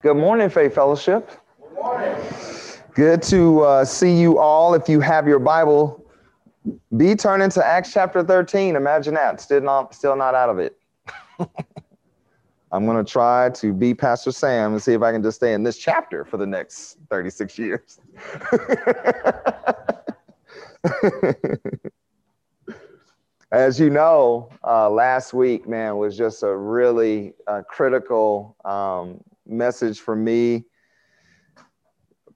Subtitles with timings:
[0.00, 1.28] Good morning, Faith Fellowship.
[1.58, 2.16] Good morning.
[2.94, 4.74] Good to uh, see you all.
[4.74, 6.06] If you have your Bible,
[6.96, 8.76] be turning to Acts chapter 13.
[8.76, 9.40] Imagine that.
[9.40, 10.78] Still not, still not out of it.
[12.70, 15.52] I'm going to try to be Pastor Sam and see if I can just stay
[15.52, 17.98] in this chapter for the next 36 years.
[23.50, 30.00] As you know, uh, last week, man, was just a really uh, critical um, message
[30.00, 30.64] for me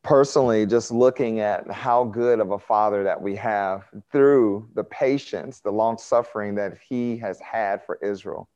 [0.03, 5.61] personally, just looking at how good of a father that we have through the patience,
[5.61, 8.49] the long suffering that he has had for Israel.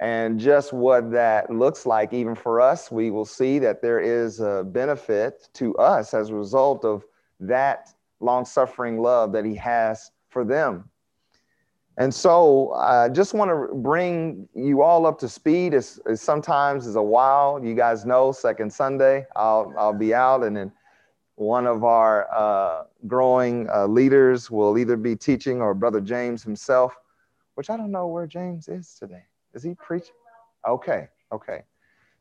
[0.00, 4.40] And just what that looks like, even for us, we will see that there is
[4.40, 7.04] a benefit to us as a result of
[7.38, 10.90] that long suffering love that he has for them.
[11.98, 15.74] And so I just want to bring you all up to speed.
[15.74, 17.62] It's, it's, sometimes is a while.
[17.62, 20.72] You guys know second Sunday, I'll, I'll be out and then
[21.34, 26.94] one of our uh, growing uh, leaders will either be teaching or Brother James himself,
[27.54, 29.24] which I don't know where James is today.
[29.54, 30.14] Is he preaching?
[30.66, 31.62] Okay, okay.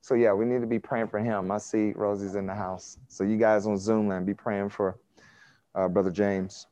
[0.01, 1.51] So yeah, we need to be praying for him.
[1.51, 2.97] I see Rosie's in the house.
[3.07, 4.97] So you guys on Zoom land, be praying for
[5.75, 6.67] uh, Brother James.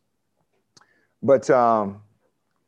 [1.21, 2.01] But um,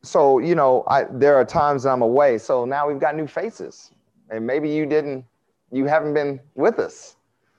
[0.04, 2.38] so you know I, there are times i'm away.
[2.38, 3.92] So now we've got new faces.
[4.30, 5.26] And maybe you didn't
[5.72, 7.16] you haven't been with us.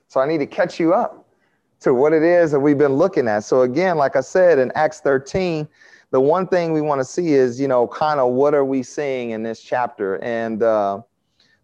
[0.07, 1.27] So i need to catch you up
[1.81, 3.43] to what it is that we've been looking at.
[3.43, 5.67] So again like i said in acts 13
[6.11, 8.83] the one thing we want to see is you know kind of what are we
[8.83, 10.23] seeing in this chapter?
[10.23, 11.01] And uh,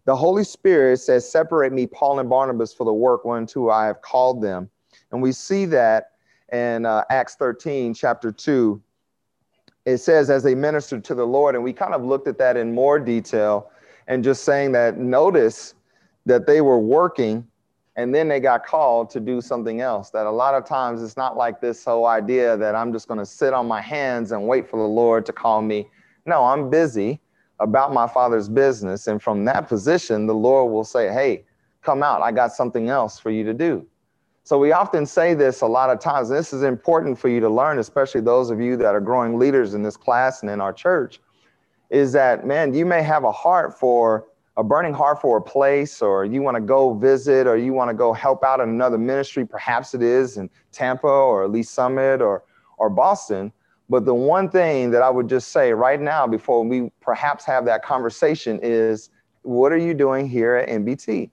[0.06, 3.86] the holy spirit says separate me paul and barnabas for the work one two i
[3.86, 4.70] have called them.
[5.12, 6.12] And we see that
[6.52, 8.80] in uh, acts 13 chapter 2
[9.84, 12.56] it says as they ministered to the Lord, and we kind of looked at that
[12.56, 13.70] in more detail
[14.06, 15.74] and just saying that notice
[16.26, 17.46] that they were working
[17.96, 20.10] and then they got called to do something else.
[20.10, 23.18] That a lot of times it's not like this whole idea that I'm just going
[23.18, 25.88] to sit on my hands and wait for the Lord to call me.
[26.24, 27.20] No, I'm busy
[27.58, 29.06] about my father's business.
[29.06, 31.44] And from that position, the Lord will say, Hey,
[31.82, 32.22] come out.
[32.22, 33.86] I got something else for you to do.
[34.42, 36.28] So we often say this a lot of times.
[36.28, 39.74] this is important for you to learn, especially those of you that are growing leaders
[39.74, 41.20] in this class and in our church,
[41.90, 46.02] is that, man, you may have a heart for a burning heart for a place,
[46.02, 48.98] or you want to go visit, or you want to go help out in another
[48.98, 49.46] ministry.
[49.46, 52.42] Perhaps it is in Tampa or Lee's Summit or,
[52.76, 53.52] or Boston.
[53.88, 57.64] But the one thing that I would just say right now before we perhaps have
[57.64, 59.10] that conversation is
[59.42, 61.30] what are you doing here at NBT?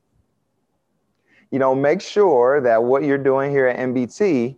[1.51, 4.55] You know, make sure that what you're doing here at NBT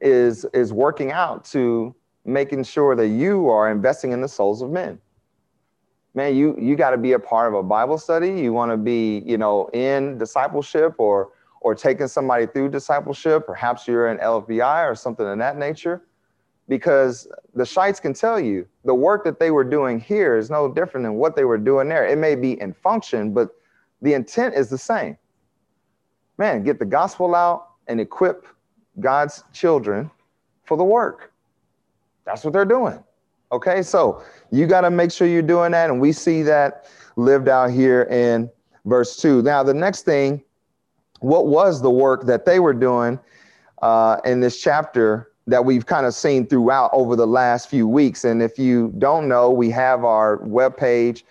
[0.00, 4.70] is is working out to making sure that you are investing in the souls of
[4.70, 4.98] men.
[6.14, 8.40] Man, you you got to be a part of a Bible study.
[8.40, 11.30] You want to be, you know, in discipleship or
[11.60, 13.46] or taking somebody through discipleship.
[13.46, 16.02] Perhaps you're in LFBI or something of that nature.
[16.68, 20.72] Because the Shites can tell you the work that they were doing here is no
[20.72, 22.06] different than what they were doing there.
[22.06, 23.50] It may be in function, but
[24.00, 25.18] the intent is the same
[26.40, 28.46] man, get the gospel out and equip
[28.98, 30.10] God's children
[30.64, 31.32] for the work.
[32.24, 32.98] That's what they're doing.
[33.52, 35.90] Okay, so you got to make sure you're doing that.
[35.90, 36.86] And we see that
[37.16, 38.50] lived out here in
[38.86, 39.42] verse 2.
[39.42, 40.42] Now, the next thing,
[41.20, 43.20] what was the work that they were doing
[43.82, 48.24] uh, in this chapter that we've kind of seen throughout over the last few weeks?
[48.24, 51.24] And if you don't know, we have our webpage,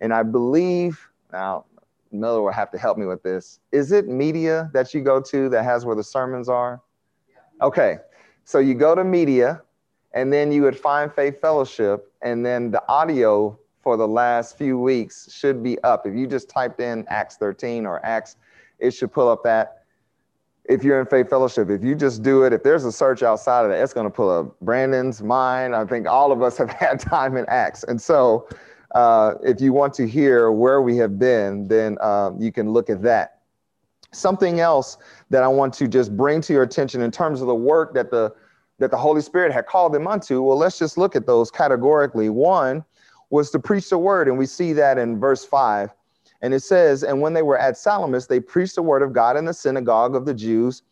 [0.00, 1.66] and I believe, now
[2.14, 3.60] Miller will have to help me with this.
[3.72, 6.80] Is it media that you go to that has where the sermons are?
[7.60, 7.98] Okay,
[8.44, 9.62] so you go to media,
[10.12, 14.78] and then you would find Faith Fellowship, and then the audio for the last few
[14.78, 16.06] weeks should be up.
[16.06, 18.36] If you just typed in Acts 13 or Acts,
[18.78, 19.82] it should pull up that.
[20.64, 23.64] If you're in Faith Fellowship, if you just do it, if there's a search outside
[23.64, 25.74] of that, it's going to pull up Brandon's, mine.
[25.74, 27.84] I think all of us have had time in Acts.
[27.84, 28.48] And so
[28.94, 32.88] uh, if you want to hear where we have been, then uh, you can look
[32.88, 33.40] at that.
[34.12, 34.96] Something else
[35.30, 38.10] that I want to just bring to your attention in terms of the work that
[38.10, 38.32] the
[38.78, 40.42] that the Holy Spirit had called them unto.
[40.42, 42.28] Well, let's just look at those categorically.
[42.28, 42.84] One
[43.30, 45.90] was to preach the word, and we see that in verse five.
[46.42, 49.36] And it says, And when they were at Salamis, they preached the word of God
[49.36, 50.82] in the synagogue of the Jews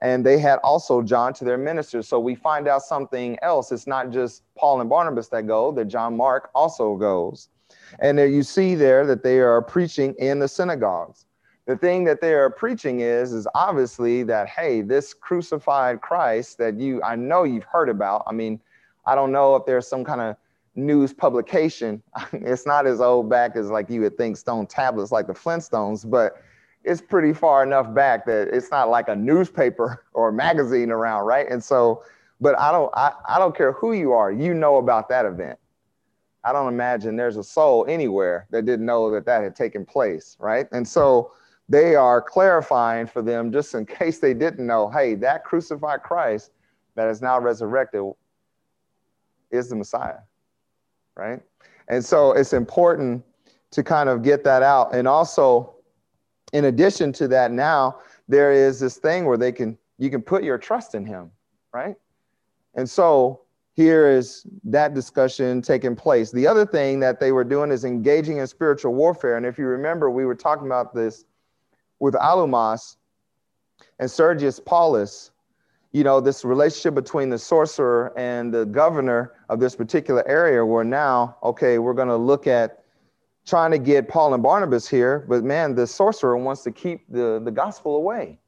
[0.00, 2.06] and they had also John to their ministers.
[2.06, 3.72] So we find out something else.
[3.72, 7.48] It's not just Paul and Barnabas that go, that John Mark also goes.
[7.98, 11.26] And there you see there that they are preaching in the synagogues.
[11.66, 16.78] The thing that they are preaching is, is obviously that, hey, this crucified Christ that
[16.78, 18.22] you, I know you've heard about.
[18.26, 18.60] I mean,
[19.04, 20.36] I don't know if there's some kind of
[20.76, 22.02] news publication.
[22.32, 26.08] it's not as old back as like you would think stone tablets like the Flintstones,
[26.08, 26.42] but
[26.88, 31.26] it's pretty far enough back that it's not like a newspaper or a magazine around,
[31.26, 31.48] right?
[31.48, 32.02] And so,
[32.40, 35.58] but I don't I, I don't care who you are, you know about that event.
[36.44, 40.36] I don't imagine there's a soul anywhere that didn't know that that had taken place,
[40.40, 40.66] right?
[40.72, 41.32] And so
[41.68, 46.52] they are clarifying for them just in case they didn't know, hey, that crucified Christ
[46.94, 48.02] that is now resurrected
[49.50, 50.18] is the Messiah,
[51.16, 51.40] right?
[51.88, 53.24] And so it's important
[53.70, 54.94] to kind of get that out.
[54.94, 55.74] And also,
[56.52, 57.98] in addition to that, now
[58.28, 61.30] there is this thing where they can you can put your trust in him,
[61.72, 61.96] right?
[62.74, 63.40] And so
[63.74, 66.30] here is that discussion taking place.
[66.30, 69.36] The other thing that they were doing is engaging in spiritual warfare.
[69.36, 71.24] And if you remember, we were talking about this
[71.98, 72.96] with Elymas
[73.98, 75.30] and Sergius Paulus,
[75.92, 80.84] you know, this relationship between the sorcerer and the governor of this particular area, where
[80.84, 82.84] now, okay, we're going to look at
[83.48, 87.40] trying to get Paul and Barnabas here, but man, the sorcerer wants to keep the,
[87.42, 88.38] the gospel away.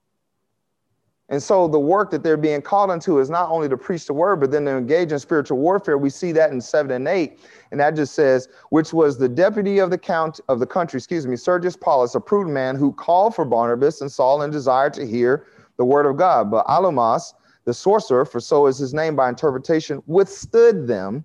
[1.31, 4.12] And so the work that they're being called into is not only to preach the
[4.12, 5.97] word, but then to engage in spiritual warfare.
[5.97, 7.38] We see that in seven and eight.
[7.70, 11.29] And that just says, which was the deputy of the count of the country, excuse
[11.29, 15.06] me, Sergius Paulus, a prudent man who called for Barnabas and Saul and desired to
[15.06, 16.50] hear the word of God.
[16.50, 17.32] But Elymas,
[17.64, 21.25] the sorcerer, for so is his name by interpretation, withstood them,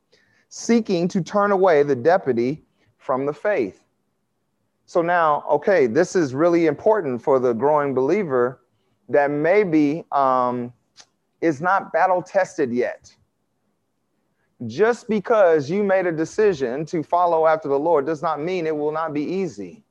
[0.50, 2.65] seeking to turn away the deputy
[3.06, 3.84] from the faith.
[4.88, 8.62] So now, okay, this is really important for the growing believer
[9.10, 10.74] that maybe um,
[11.42, 13.16] is not battle tested yet.
[14.66, 18.76] Just because you made a decision to follow after the Lord does not mean it
[18.76, 19.84] will not be easy.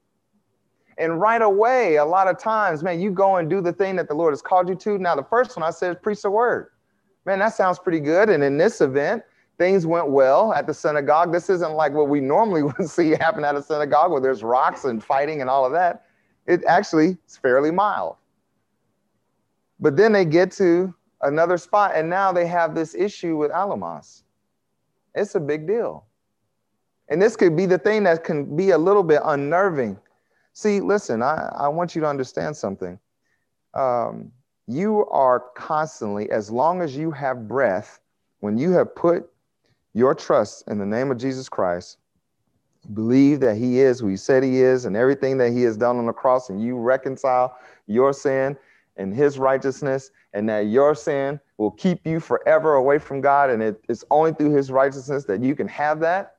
[0.98, 4.08] And right away, a lot of times, man, you go and do the thing that
[4.08, 4.98] the Lord has called you to.
[4.98, 6.70] Now, the first one I said is preach the word.
[7.26, 8.28] Man, that sounds pretty good.
[8.30, 9.22] And in this event,
[9.58, 11.32] things went well at the synagogue.
[11.32, 14.84] This isn't like what we normally would see happen at a synagogue where there's rocks
[14.84, 16.06] and fighting and all of that.
[16.46, 18.16] It actually is fairly mild.
[19.80, 24.22] But then they get to another spot, and now they have this issue with Elymas.
[25.14, 26.06] It's a big deal.
[27.08, 29.98] And this could be the thing that can be a little bit unnerving.
[30.52, 32.98] See, listen, I, I want you to understand something.
[33.74, 34.30] Um,
[34.66, 38.00] you are constantly, as long as you have breath,
[38.40, 39.28] when you have put
[39.94, 41.98] your trust in the name of Jesus Christ,
[42.92, 45.96] believe that he is who he said he is and everything that he has done
[45.96, 47.56] on the cross, and you reconcile
[47.86, 48.56] your sin
[48.96, 53.50] and his righteousness, and that your sin will keep you forever away from God.
[53.50, 56.36] And it, it's only through his righteousness that you can have that.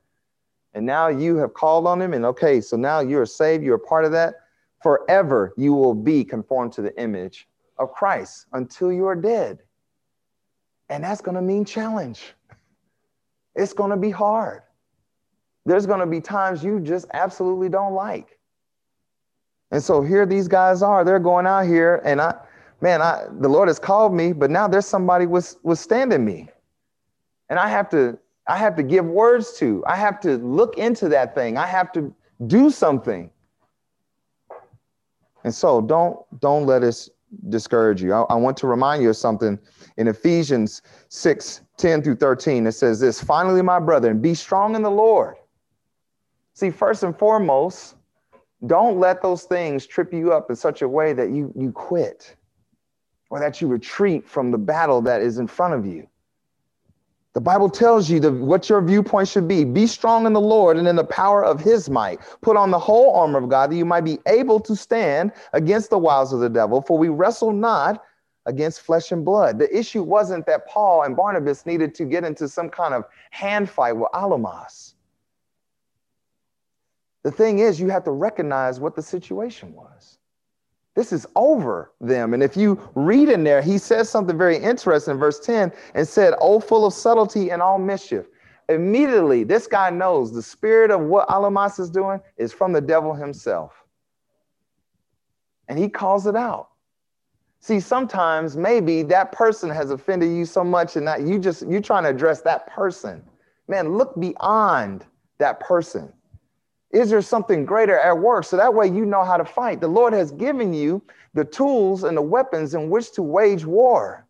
[0.74, 3.80] And now you have called on him, and okay, so now you're saved, you're a
[3.80, 4.36] part of that.
[4.84, 7.48] Forever you will be conformed to the image
[7.78, 9.60] of Christ until you're dead.
[10.90, 12.34] And that's going to mean challenge.
[13.56, 14.62] It's going to be hard.
[15.66, 18.38] There's going to be times you just absolutely don't like.
[19.72, 21.04] And so here these guys are.
[21.04, 22.36] They're going out here, and I,
[22.82, 26.50] man, I the Lord has called me, but now there's somebody was withstanding me.
[27.50, 28.18] And I have to,
[28.48, 29.84] I have to give words to.
[29.88, 31.58] I have to look into that thing.
[31.58, 32.14] I have to
[32.48, 33.30] do something.
[35.44, 37.10] And so don't don't let us
[37.50, 38.14] discourage you.
[38.14, 39.60] I, I want to remind you of something
[39.98, 42.68] in Ephesians 6, 10 through 13.
[42.68, 45.36] It says this finally, my brethren, be strong in the Lord.
[46.54, 47.96] See, first and foremost,
[48.66, 52.36] don't let those things trip you up in such a way that you, you quit
[53.30, 56.08] or that you retreat from the battle that is in front of you.
[57.34, 59.66] The Bible tells you the, what your viewpoint should be.
[59.66, 62.22] Be strong in the Lord and in the power of his might.
[62.40, 65.90] Put on the whole armor of God that you might be able to stand against
[65.90, 66.82] the wiles of the devil.
[66.82, 68.02] For we wrestle not
[68.46, 69.58] against flesh and blood.
[69.60, 73.70] The issue wasn't that Paul and Barnabas needed to get into some kind of hand
[73.70, 74.94] fight with Elymas.
[77.24, 80.20] The thing is, you have to recognize what the situation was.
[80.96, 82.34] This is over them.
[82.34, 86.08] And if you read in there, he says something very interesting in verse 10 and
[86.08, 88.28] said, Oh, full of subtlety and all mischief.
[88.70, 93.14] Immediately, this guy knows the spirit of what Elymas is doing is from the devil
[93.14, 93.74] himself.
[95.68, 96.70] And he calls it out.
[97.66, 101.82] See, sometimes maybe that person has offended you so much and that you just you're
[101.82, 103.24] trying to address that person.
[103.68, 105.04] Man, look beyond
[105.40, 106.14] that person.
[106.92, 108.46] Is there something greater at work?
[108.46, 109.82] So that way you know how to fight.
[109.82, 111.02] The Lord has given you
[111.34, 114.28] the tools and the weapons in which to wage war.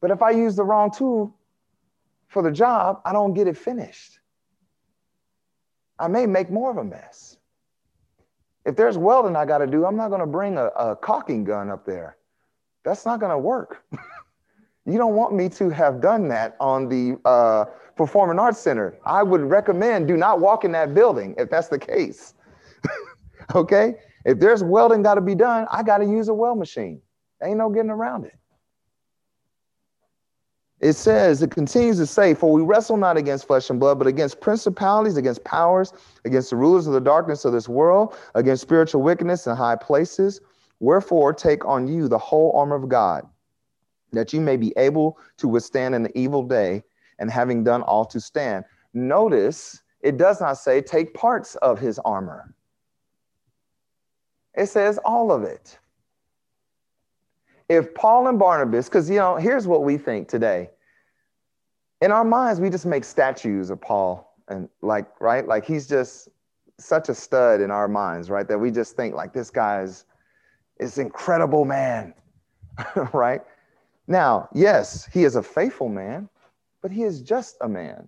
[0.00, 1.34] But if I use the wrong tool
[2.28, 4.20] for the job, I don't get it finished.
[5.98, 7.33] I may make more of a mess.
[8.64, 11.44] If there's welding I got to do, I'm not going to bring a, a caulking
[11.44, 12.16] gun up there.
[12.84, 13.84] That's not going to work.
[14.86, 17.66] you don't want me to have done that on the uh,
[17.96, 18.98] Performing Arts Center.
[19.04, 22.34] I would recommend do not walk in that building if that's the case.
[23.54, 23.94] okay?
[24.24, 27.00] If there's welding got to be done, I got to use a weld machine.
[27.42, 28.38] Ain't no getting around it.
[30.84, 34.06] It says, it continues to say, For we wrestle not against flesh and blood, but
[34.06, 35.94] against principalities, against powers,
[36.26, 40.42] against the rulers of the darkness of this world, against spiritual wickedness in high places.
[40.80, 43.26] Wherefore, take on you the whole armor of God,
[44.12, 46.82] that you may be able to withstand in the evil day,
[47.18, 48.66] and having done all to stand.
[48.92, 52.54] Notice it does not say take parts of his armor,
[54.52, 55.78] it says all of it
[57.68, 60.68] if Paul and Barnabas, because you know, here's what we think today.
[62.04, 65.48] In our minds, we just make statues of Paul and like, right?
[65.48, 66.28] Like he's just
[66.78, 68.46] such a stud in our minds, right?
[68.46, 70.04] That we just think like this guy's
[70.78, 72.12] is incredible man,
[73.14, 73.40] right?
[74.06, 76.28] Now, yes, he is a faithful man,
[76.82, 78.06] but he is just a man.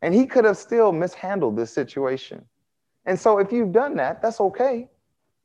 [0.00, 2.42] And he could have still mishandled this situation.
[3.04, 4.88] And so if you've done that, that's okay.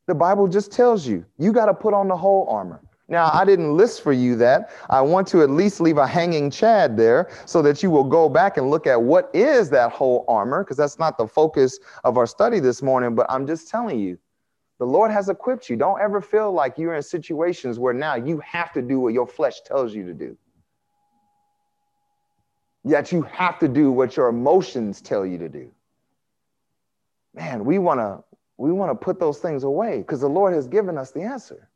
[0.06, 2.80] The Bible just tells you, you got to put on the whole armor.
[3.10, 4.70] Now, I didn't list for you that.
[4.90, 8.28] I want to at least leave a hanging chad there so that you will go
[8.28, 12.18] back and look at what is that whole armor, because that's not the focus of
[12.18, 13.16] our study this morning.
[13.16, 14.18] But I'm just telling you,
[14.80, 15.78] the Lord has equipped you.
[15.78, 19.26] Don't ever feel like you're in situations where now you have to do what your
[19.26, 20.38] flesh tells you to do.
[22.84, 25.72] Yet you have to do what your emotions tell you to do.
[27.34, 28.24] Man, we want to
[28.58, 31.70] we want to put those things away because the Lord has given us the answer.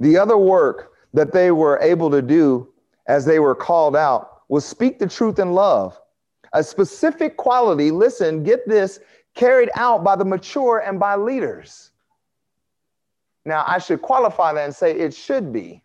[0.00, 2.68] The other work that they were able to do
[3.06, 5.98] as they were called out was speak the truth in love.
[6.52, 9.00] A specific quality, listen, get this,
[9.34, 11.90] carried out by the mature and by leaders.
[13.44, 15.82] Now, I should qualify that and say it should be.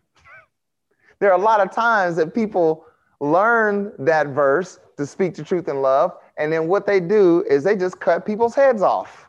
[1.20, 2.84] There are a lot of times that people
[3.20, 7.62] learn that verse to speak the truth in love, and then what they do is
[7.62, 9.28] they just cut people's heads off.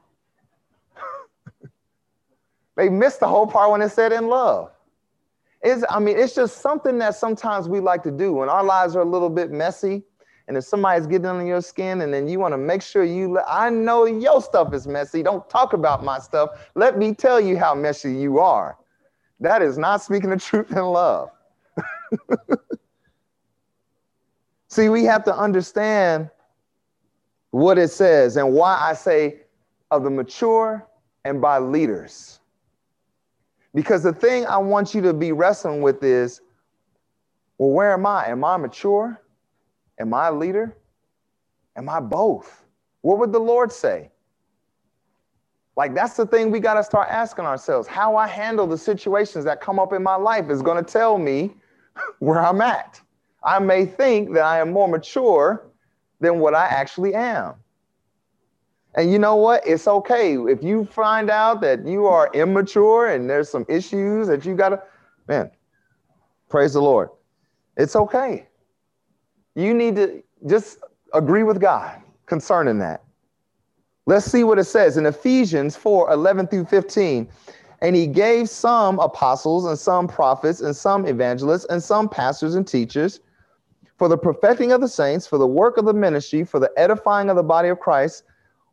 [2.76, 4.73] they miss the whole part when it said in love.
[5.64, 9.02] I mean, it's just something that sometimes we like to do when our lives are
[9.02, 10.04] a little bit messy.
[10.48, 13.40] And if somebody's getting under your skin and then you want to make sure you,
[13.48, 15.24] I know your stuff is messy.
[15.24, 16.70] Don't talk about my stuff.
[16.76, 18.78] Let me tell you how messy you are.
[19.40, 21.30] That is not speaking the truth in love.
[24.68, 26.30] See, we have to understand
[27.52, 29.42] what it says and why I say
[29.92, 30.86] of the mature
[31.24, 32.40] and by leaders.
[33.74, 36.42] Because the thing I want you to be wrestling with is
[37.58, 38.28] well, where am I?
[38.28, 39.22] Am I mature?
[40.00, 40.78] Am I a leader?
[41.76, 42.64] Am I both?
[43.02, 44.10] What would the Lord say?
[45.76, 47.88] Like, that's the thing we got to start asking ourselves.
[47.88, 51.18] How I handle the situations that come up in my life is going to tell
[51.18, 51.56] me
[52.20, 53.02] where I'm at.
[53.44, 55.66] I may think that I am more mature
[56.20, 57.56] than what I actually am.
[58.96, 59.66] And you know what?
[59.66, 60.38] It's okay.
[60.38, 64.70] If you find out that you are immature and there's some issues that you got
[64.70, 64.84] to,
[65.28, 65.50] man,
[66.50, 67.10] praise the Lord.
[67.76, 68.48] It's okay.
[69.56, 70.78] You need to just
[71.14, 73.04] agree with God concerning that.
[74.06, 77.30] Let's see what it says in Ephesians 4 11 through 15.
[77.82, 82.68] And he gave some apostles and some prophets and some evangelists and some pastors and
[82.68, 83.20] teachers
[83.98, 87.30] for the perfecting of the saints, for the work of the ministry, for the edifying
[87.30, 88.24] of the body of Christ.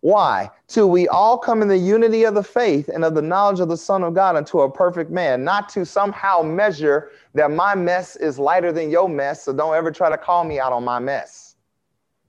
[0.02, 0.50] Why?
[0.66, 3.68] Till we all come in the unity of the faith and of the knowledge of
[3.68, 8.16] the Son of God unto a perfect man, not to somehow measure that my mess
[8.16, 10.98] is lighter than your mess, so don't ever try to call me out on my
[10.98, 11.56] mess.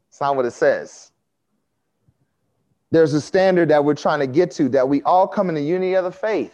[0.10, 1.12] It's not what it says.
[2.92, 5.63] There's a standard that we're trying to get to, that we all come in the
[5.63, 6.54] unity of the faith.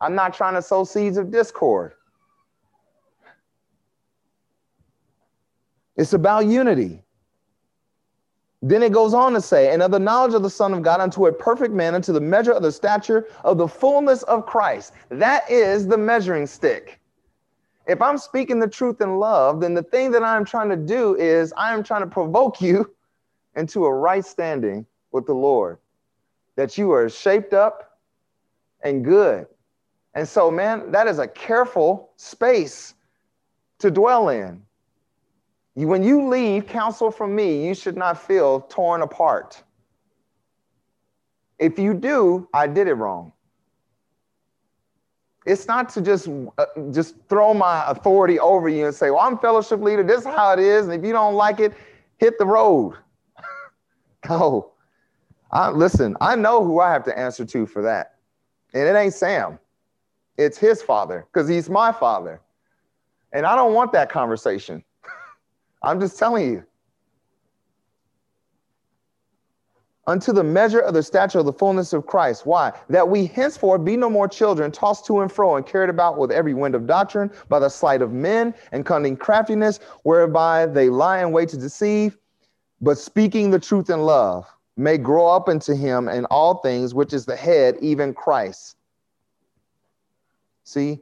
[0.00, 1.94] I'm not trying to sow seeds of discord.
[5.96, 7.02] It's about unity.
[8.62, 11.00] Then it goes on to say, and of the knowledge of the Son of God
[11.00, 14.94] unto a perfect man, unto the measure of the stature of the fullness of Christ.
[15.10, 17.00] That is the measuring stick.
[17.86, 21.14] If I'm speaking the truth in love, then the thing that I'm trying to do
[21.16, 22.92] is I am trying to provoke you
[23.56, 25.78] into a right standing with the Lord,
[26.56, 27.98] that you are shaped up
[28.82, 29.46] and good.
[30.14, 32.94] And so, man, that is a careful space
[33.78, 34.62] to dwell in.
[35.84, 39.62] When you leave counsel from me, you should not feel torn apart.
[41.58, 43.32] If you do, I did it wrong.
[45.44, 49.38] It's not to just uh, just throw my authority over you and say, "Well, I'm
[49.38, 50.02] fellowship leader.
[50.02, 51.74] This is how it is, and if you don't like it,
[52.16, 52.94] hit the road."
[54.30, 54.72] no,
[55.52, 56.16] I, listen.
[56.22, 58.16] I know who I have to answer to for that,
[58.72, 59.58] and it ain't Sam.
[60.38, 62.40] It's his father because he's my father,
[63.32, 64.82] and I don't want that conversation.
[65.86, 66.64] I'm just telling you.
[70.06, 72.46] unto the measure of the stature of the fullness of Christ.
[72.46, 72.72] Why?
[72.88, 76.30] That we henceforth be no more children, tossed to and fro and carried about with
[76.30, 81.22] every wind of doctrine by the sleight of men and cunning craftiness, whereby they lie
[81.22, 82.16] in wait to deceive,
[82.80, 87.12] but speaking the truth in love, may grow up into him in all things, which
[87.12, 88.76] is the head, even Christ.
[90.64, 91.00] See,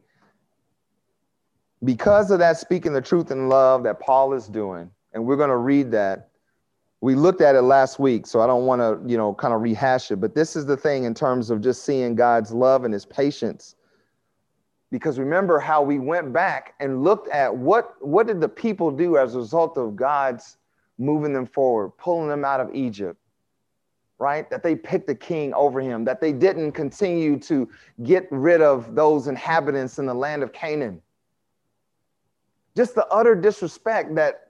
[1.84, 5.50] because of that speaking the truth in love that Paul is doing, and we're going
[5.50, 6.30] to read that
[7.04, 9.60] we looked at it last week, so I don't want to, you know, kind of
[9.60, 10.16] rehash it.
[10.16, 13.74] But this is the thing in terms of just seeing God's love and his patience.
[14.90, 19.18] Because remember how we went back and looked at what what did the people do
[19.18, 20.56] as a result of God's
[20.96, 23.20] moving them forward, pulling them out of Egypt,
[24.18, 24.48] right?
[24.48, 27.68] That they picked a king over him, that they didn't continue to
[28.02, 31.02] get rid of those inhabitants in the land of Canaan.
[32.76, 34.48] Just the utter disrespect that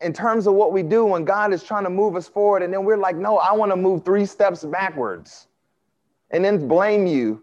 [0.00, 2.62] in terms of what we do when God is trying to move us forward.
[2.62, 5.46] And then we're like, no, I want to move three steps backwards
[6.30, 7.42] and then blame you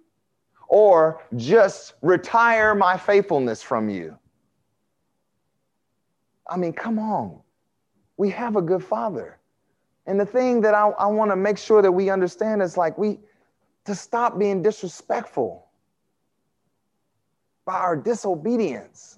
[0.68, 4.18] or just retire my faithfulness from you.
[6.48, 7.40] I mean, come on.
[8.18, 9.40] We have a good father.
[10.06, 12.98] And the thing that I, I want to make sure that we understand is like
[12.98, 13.20] we
[13.86, 15.68] to stop being disrespectful
[17.66, 19.18] by our disobedience.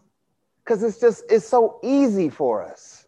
[0.63, 3.03] Because it's just, it's so easy for us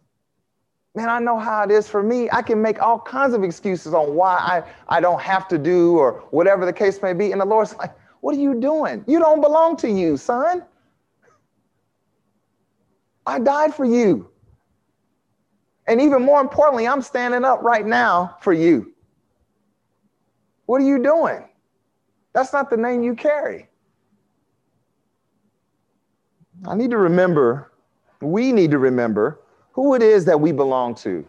[0.96, 2.28] man, I know how it is for me.
[2.32, 5.98] I can make all kinds of excuses on why I, I don't have to do
[5.98, 7.32] or whatever the case may be.
[7.32, 9.04] And the Lord's like, what are you doing?
[9.06, 10.64] You don't belong to you, son.
[13.26, 14.30] I died for you.
[15.86, 18.94] And even more importantly, I'm standing up right now for you.
[20.64, 21.46] What are you doing?
[22.32, 23.68] That's not the name you carry.
[26.64, 27.72] I need to remember,
[28.20, 29.40] we need to remember
[29.72, 31.24] who it is that we belong to.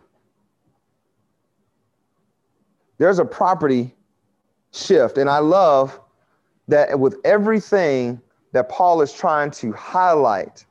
[2.98, 3.94] There's a property
[4.72, 5.18] shift.
[5.18, 6.00] And I love
[6.68, 8.22] that with everything
[8.54, 10.66] that Paul is trying to highlight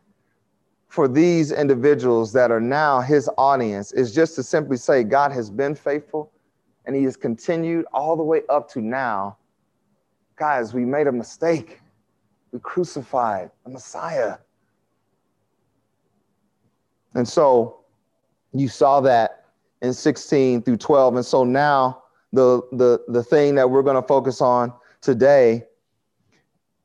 [0.89, 5.51] for these individuals that are now his audience is just to simply say God has
[5.51, 6.33] been faithful
[6.87, 9.37] and he has continued all the way up to now.
[10.37, 11.81] Guys, we made a mistake.
[12.53, 14.39] We crucified a Messiah.
[17.17, 17.79] And so
[18.53, 19.47] you saw that
[19.81, 21.17] in 16 through 12.
[21.17, 22.03] And so now
[22.33, 25.65] the the the thing that we're going to focus on today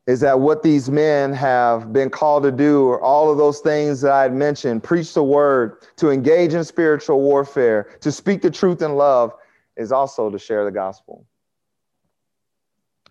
[0.08, 4.02] is that what these men have been called to do or all of those things
[4.02, 8.50] that I had mentioned preach the word, to engage in spiritual warfare, to speak the
[8.50, 9.34] truth in love,
[9.78, 11.26] is also to share the gospel.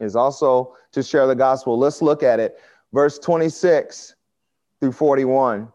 [0.00, 1.78] Is also to share the gospel.
[1.78, 2.58] Let's look at it.
[2.92, 4.14] Verse 26
[4.80, 5.68] through 41.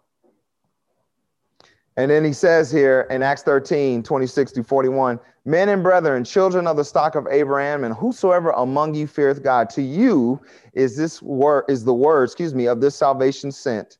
[1.97, 6.67] And then he says here in Acts 13, 26 to 41, men and brethren, children
[6.67, 10.41] of the stock of Abraham, and whosoever among you feareth God, to you
[10.73, 13.97] is this word is the word, excuse me, of this salvation sent.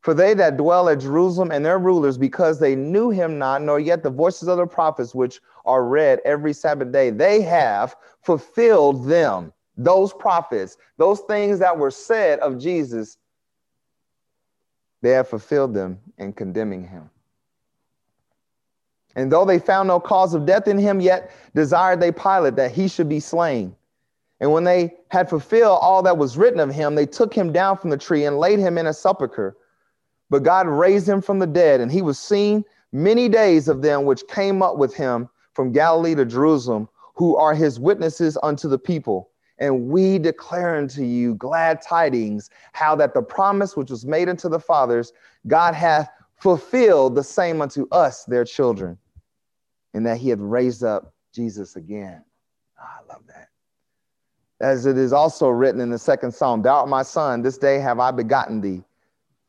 [0.00, 3.78] For they that dwell at Jerusalem and their rulers, because they knew him not, nor
[3.78, 9.06] yet the voices of the prophets, which are read every Sabbath day, they have fulfilled
[9.06, 13.18] them, those prophets, those things that were said of Jesus
[15.02, 17.10] they have fulfilled them in condemning him.
[19.16, 22.70] And though they found no cause of death in him, yet desired they Pilate that
[22.70, 23.74] he should be slain.
[24.40, 27.76] And when they had fulfilled all that was written of him, they took him down
[27.78, 29.56] from the tree and laid him in a sepulchre.
[30.30, 34.04] But God raised him from the dead, and he was seen many days of them
[34.04, 38.78] which came up with him from Galilee to Jerusalem, who are his witnesses unto the
[38.78, 39.27] people.
[39.58, 44.48] And we declare unto you glad tidings, how that the promise which was made unto
[44.48, 45.12] the fathers,
[45.46, 48.96] God hath fulfilled the same unto us, their children,
[49.94, 52.22] and that he hath raised up Jesus again.
[52.80, 53.48] Oh, I love that.
[54.60, 57.78] As it is also written in the second psalm, Thou art my son, this day
[57.78, 58.84] have I begotten thee.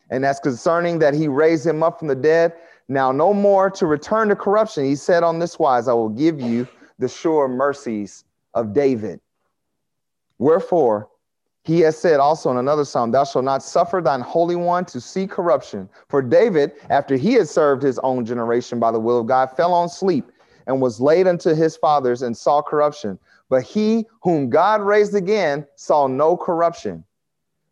[0.09, 2.53] And that's concerning that he raised him up from the dead.
[2.87, 4.85] Now, no more to return to corruption.
[4.85, 6.67] He said on this wise, I will give you
[6.97, 8.23] the sure mercies
[8.55, 9.19] of David.
[10.39, 11.09] Wherefore,
[11.63, 14.99] he has said also in another psalm, Thou shalt not suffer thine Holy One to
[14.99, 15.89] see corruption.
[16.07, 19.73] For David, after he had served his own generation by the will of God, fell
[19.73, 20.31] on sleep
[20.65, 23.19] and was laid unto his fathers and saw corruption.
[23.49, 27.03] But he whom God raised again saw no corruption.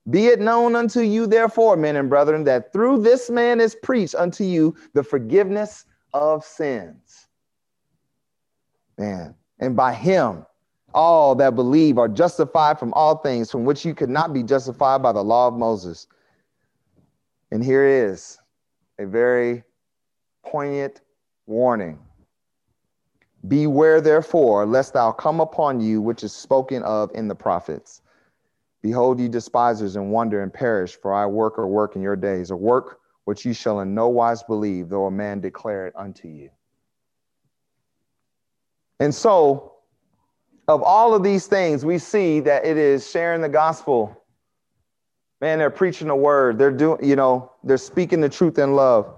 [0.09, 4.15] Be it known unto you, therefore, men and brethren, that through this man is preached
[4.15, 7.27] unto you the forgiveness of sins.
[8.97, 10.45] Man, and by him
[10.97, 15.03] all that believe are justified from all things from which you could not be justified
[15.03, 16.07] by the law of Moses.
[17.51, 18.39] And here is
[18.97, 19.63] a very
[20.43, 21.01] poignant
[21.45, 21.99] warning
[23.47, 28.01] Beware therefore, lest thou come upon you, which is spoken of in the prophets.
[28.81, 32.49] Behold, ye despisers, and wonder and perish, for I work or work in your days,
[32.49, 36.27] a work which ye shall in no wise believe, though a man declare it unto
[36.27, 36.49] you.
[38.99, 39.76] And so,
[40.67, 44.23] of all of these things, we see that it is sharing the gospel.
[45.39, 46.57] Man, they're preaching the word.
[46.57, 49.13] They're doing, you know, they're speaking the truth in love.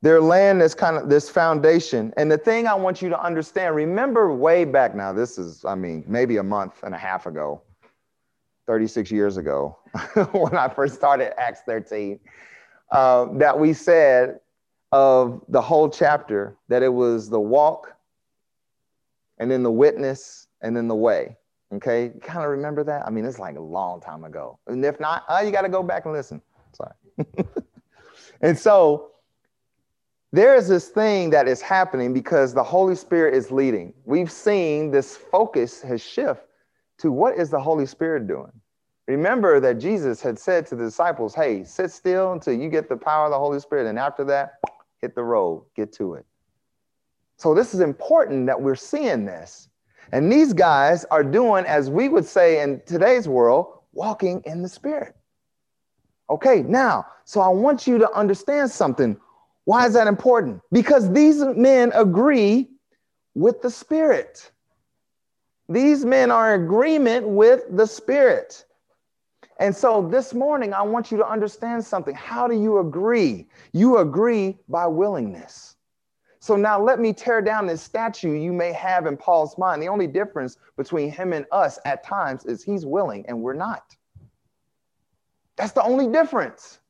[0.00, 2.12] They're laying this kind of this foundation.
[2.16, 5.76] And the thing I want you to understand, remember way back now, this is, I
[5.76, 7.62] mean, maybe a month and a half ago,
[8.66, 9.78] 36 years ago,
[10.32, 12.18] when I first started Acts 13,
[12.90, 14.40] uh, that we said
[14.90, 17.91] of the whole chapter that it was the walk
[19.42, 21.36] and then the witness and then the way.
[21.74, 23.04] Okay, you kind of remember that?
[23.04, 24.56] I mean, it's like a long time ago.
[24.68, 26.40] And if not, oh, you got to go back and listen.
[26.74, 26.92] Sorry.
[28.40, 29.10] and so
[30.30, 33.92] there is this thing that is happening because the Holy Spirit is leading.
[34.04, 36.44] We've seen this focus has shift
[36.98, 38.52] to what is the Holy Spirit doing?
[39.08, 42.96] Remember that Jesus had said to the disciples, hey, sit still until you get the
[42.96, 43.88] power of the Holy Spirit.
[43.88, 44.60] And after that,
[45.00, 46.24] hit the road, get to it.
[47.42, 49.68] So this is important that we're seeing this.
[50.12, 54.68] And these guys are doing, as we would say in today's world, walking in the
[54.68, 55.16] Spirit.
[56.30, 59.16] Okay, now, so I want you to understand something.
[59.64, 60.60] Why is that important?
[60.70, 62.68] Because these men agree
[63.34, 64.52] with the Spirit.
[65.68, 68.64] These men are in agreement with the Spirit.
[69.58, 72.14] And so this morning, I want you to understand something.
[72.14, 73.48] How do you agree?
[73.72, 75.71] You agree by willingness.
[76.42, 79.80] So now let me tear down this statue you may have in Paul's mind.
[79.80, 83.94] The only difference between him and us at times is he's willing and we're not.
[85.54, 86.80] That's the only difference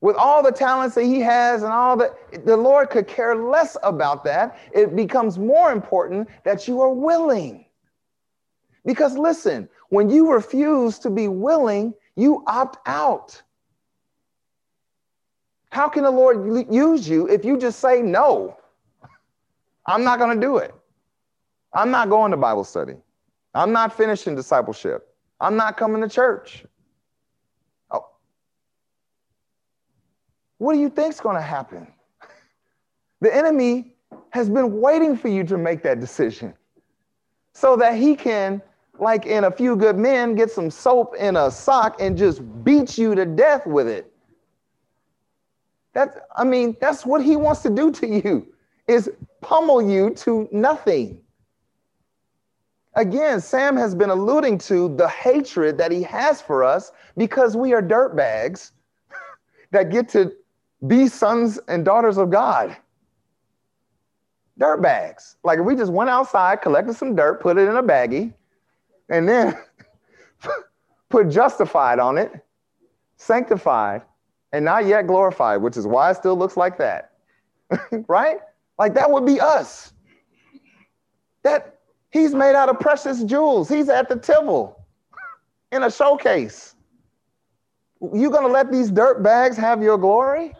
[0.00, 3.76] with all the talents that he has and all that, the Lord could care less
[3.84, 4.58] about that.
[4.72, 7.66] It becomes more important that you are willing.
[8.84, 13.40] Because listen, when you refuse to be willing, you opt out.
[15.70, 18.56] How can the Lord use you if you just say no?
[19.86, 20.74] I'm not going to do it.
[21.72, 22.94] I'm not going to Bible study.
[23.54, 25.14] I'm not finishing discipleship.
[25.40, 26.64] I'm not coming to church.
[27.90, 28.06] Oh.
[30.58, 31.86] What do you think's going to happen?
[33.20, 33.94] The enemy
[34.30, 36.52] has been waiting for you to make that decision
[37.54, 38.60] so that he can,
[38.98, 42.98] like in a few good men, get some soap in a sock and just beat
[42.98, 44.12] you to death with it.
[45.94, 48.53] That, I mean, that's what he wants to do to you
[48.86, 51.20] is pummel you to nothing.
[52.96, 57.72] Again, Sam has been alluding to the hatred that he has for us because we
[57.72, 58.70] are dirtbags
[59.72, 60.32] that get to
[60.86, 62.76] be sons and daughters of God.
[64.58, 65.36] Dirt bags.
[65.42, 68.32] Like if we just went outside, collected some dirt, put it in a baggie,
[69.08, 69.58] and then
[71.08, 72.44] put justified on it,
[73.16, 74.02] sanctified,
[74.52, 77.10] and not yet glorified, which is why it still looks like that.
[78.08, 78.38] right?
[78.78, 79.92] Like that would be us.
[81.42, 81.78] That
[82.10, 83.68] he's made out of precious jewels.
[83.68, 84.84] He's at the temple
[85.72, 86.74] in a showcase.
[88.12, 90.54] You gonna let these dirt bags have your glory?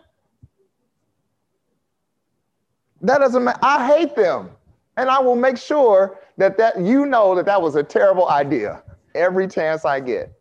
[3.00, 3.58] That doesn't matter.
[3.62, 4.50] I hate them.
[4.96, 8.82] And I will make sure that, that you know that that was a terrible idea
[9.14, 10.32] every chance I get.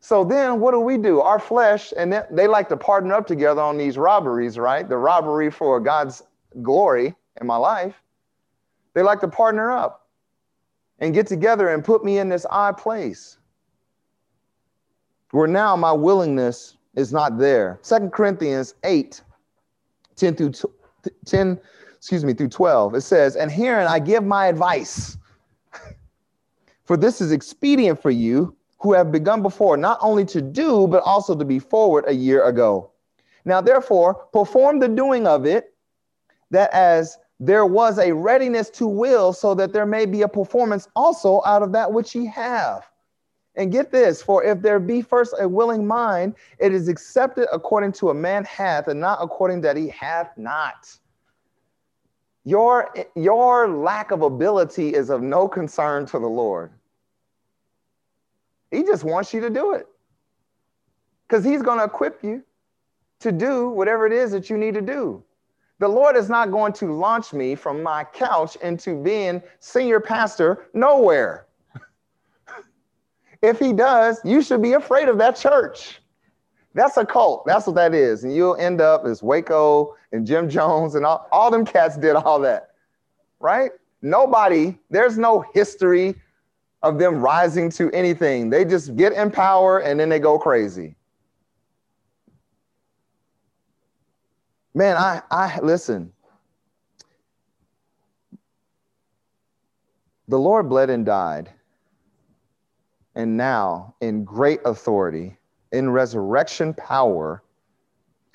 [0.00, 1.20] So then what do we do?
[1.20, 4.88] Our flesh, and they like to partner up together on these robberies, right?
[4.88, 6.24] The robbery for God's
[6.60, 7.94] glory in my life.
[8.94, 10.08] They like to partner up
[10.98, 13.38] and get together and put me in this odd place
[15.30, 17.78] where now my willingness is not there.
[17.82, 19.22] Second Corinthians 8,
[20.16, 20.52] 10 through
[21.24, 21.58] 10,
[21.96, 25.16] excuse me, through 12, it says, And herein I give my advice.
[26.84, 31.02] for this is expedient for you who have begun before, not only to do, but
[31.04, 32.90] also to be forward a year ago.
[33.44, 35.71] Now, therefore, perform the doing of it,
[36.52, 40.86] that as there was a readiness to will, so that there may be a performance
[40.94, 42.88] also out of that which ye have.
[43.56, 47.92] And get this, for if there be first a willing mind, it is accepted according
[47.94, 50.96] to a man hath, and not according that he hath not.
[52.44, 56.70] Your, your lack of ability is of no concern to the Lord.
[58.70, 59.86] He just wants you to do it.
[61.26, 62.42] Because he's going to equip you
[63.20, 65.22] to do whatever it is that you need to do.
[65.82, 70.68] The Lord is not going to launch me from my couch into being senior pastor
[70.74, 71.48] nowhere.
[73.42, 76.00] If he does, you should be afraid of that church.
[76.72, 77.44] That's a cult.
[77.46, 78.22] That's what that is.
[78.22, 82.14] And you'll end up as Waco and Jim Jones and all, all them cats did
[82.14, 82.70] all that.
[83.40, 83.72] right?
[84.02, 86.14] Nobody, there's no history
[86.84, 88.50] of them rising to anything.
[88.50, 90.94] They just get in power and then they go crazy.
[94.74, 96.12] Man, I, I listen.
[100.28, 101.50] The Lord bled and died,
[103.14, 105.36] and now, in great authority,
[105.72, 107.42] in resurrection power,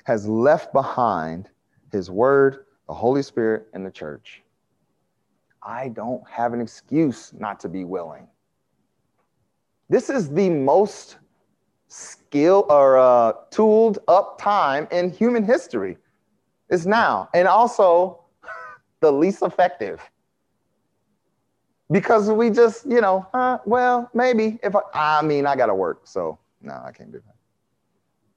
[0.04, 1.48] has left behind
[1.90, 4.42] his word, the Holy Spirit, and the church.
[5.62, 8.28] I don't have an excuse not to be willing.
[9.88, 11.18] This is the most
[11.88, 15.96] skill or uh, tooled up time in human history.
[16.70, 18.24] Is now, and also
[19.00, 20.00] the least effective.
[21.90, 25.74] Because we just, you know, uh, well, maybe if I, I mean, I got to
[25.74, 27.22] work, so no, I can't do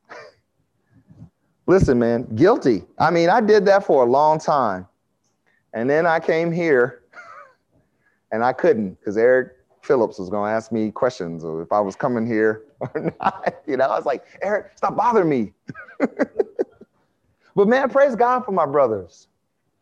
[0.10, 0.18] that.
[1.68, 2.84] Listen, man, guilty.
[2.98, 4.88] I mean, I did that for a long time.
[5.74, 7.04] And then I came here
[8.32, 11.96] and I couldn't because Eric Phillips was going to ask me questions if I was
[11.96, 13.64] coming here or not.
[13.68, 15.54] You know, I was like, Eric, stop bothering me.
[17.56, 19.28] But man, praise God for my brothers.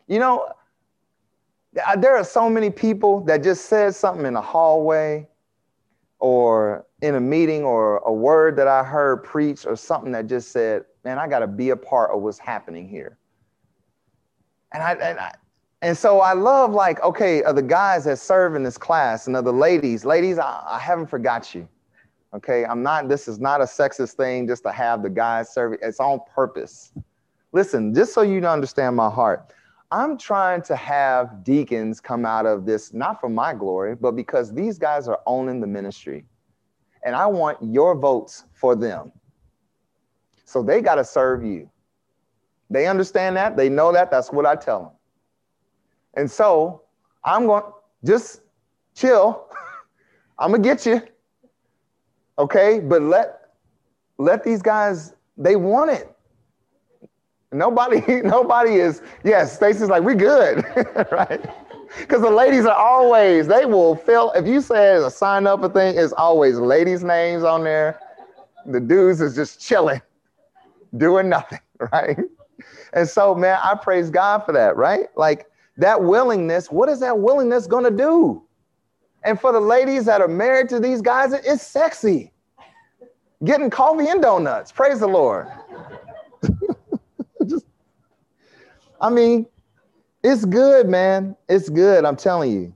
[0.07, 0.51] You know,
[1.97, 5.27] there are so many people that just said something in a hallway
[6.19, 10.51] or in a meeting or a word that I heard preached or something that just
[10.51, 13.17] said, man, I got to be a part of what's happening here.
[14.73, 15.33] And I, and I,
[15.81, 19.51] and so I love like, okay, the guys that serve in this class and other
[19.51, 21.67] ladies, ladies, I, I haven't forgot you.
[22.33, 25.77] Okay, I'm not, this is not a sexist thing just to have the guys serve.
[25.81, 26.91] It's on purpose.
[27.51, 29.53] Listen, just so you understand my heart,
[29.91, 34.53] I'm trying to have deacons come out of this, not for my glory, but because
[34.53, 36.25] these guys are owning the ministry.
[37.03, 39.11] And I want your votes for them.
[40.45, 41.69] So they got to serve you.
[42.69, 43.57] They understand that.
[43.57, 44.11] They know that.
[44.11, 44.91] That's what I tell them.
[46.15, 46.83] And so
[47.23, 47.71] I'm going to
[48.05, 48.41] just
[48.95, 49.47] chill.
[50.37, 51.01] I'm going to get you.
[52.37, 52.79] Okay.
[52.79, 53.51] But let,
[54.17, 56.15] let these guys, they want it.
[57.51, 60.63] Nobody, nobody is, yes, Stacy's like, we good,
[61.11, 61.43] right?
[61.97, 65.69] Because the ladies are always, they will fill, if you say a sign up a
[65.69, 67.99] thing, it's always ladies' names on there.
[68.67, 70.01] The dudes is just chilling,
[70.97, 71.59] doing nothing,
[71.91, 72.19] right?
[72.93, 75.07] And so, man, I praise God for that, right?
[75.15, 78.43] Like that willingness, what is that willingness gonna do?
[79.23, 82.31] And for the ladies that are married to these guys, it's sexy.
[83.43, 85.47] Getting coffee and donuts, praise the Lord.
[89.01, 89.45] I mean,
[90.23, 91.35] it's good, man.
[91.47, 92.05] It's good.
[92.05, 92.73] I'm telling you.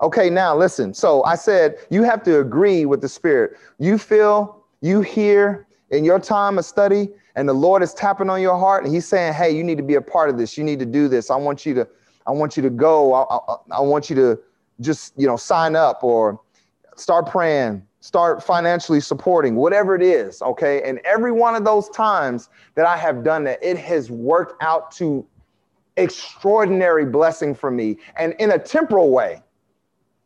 [0.00, 0.94] Okay, now listen.
[0.94, 3.56] So I said you have to agree with the Spirit.
[3.78, 8.40] You feel, you hear in your time of study, and the Lord is tapping on
[8.40, 10.56] your heart, and He's saying, "Hey, you need to be a part of this.
[10.56, 11.30] You need to do this.
[11.30, 11.88] I want you to,
[12.26, 13.14] I want you to go.
[13.14, 14.38] I, I, I want you to
[14.80, 16.40] just, you know, sign up or
[16.94, 20.42] start praying, start financially supporting, whatever it is.
[20.42, 24.62] Okay, and every one of those times that I have done that, it has worked
[24.62, 25.26] out to
[25.98, 29.42] extraordinary blessing for me and in a temporal way,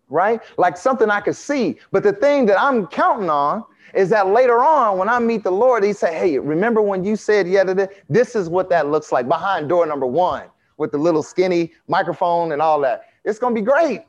[0.09, 0.41] right?
[0.59, 1.79] Like something I could see.
[1.91, 5.51] But the thing that I'm counting on is that later on, when I meet the
[5.51, 7.65] Lord, He say, Hey, remember when you said yeah,
[8.09, 10.45] this is what that looks like behind door number one
[10.77, 13.05] with the little skinny microphone and all that.
[13.25, 14.03] It's gonna be great.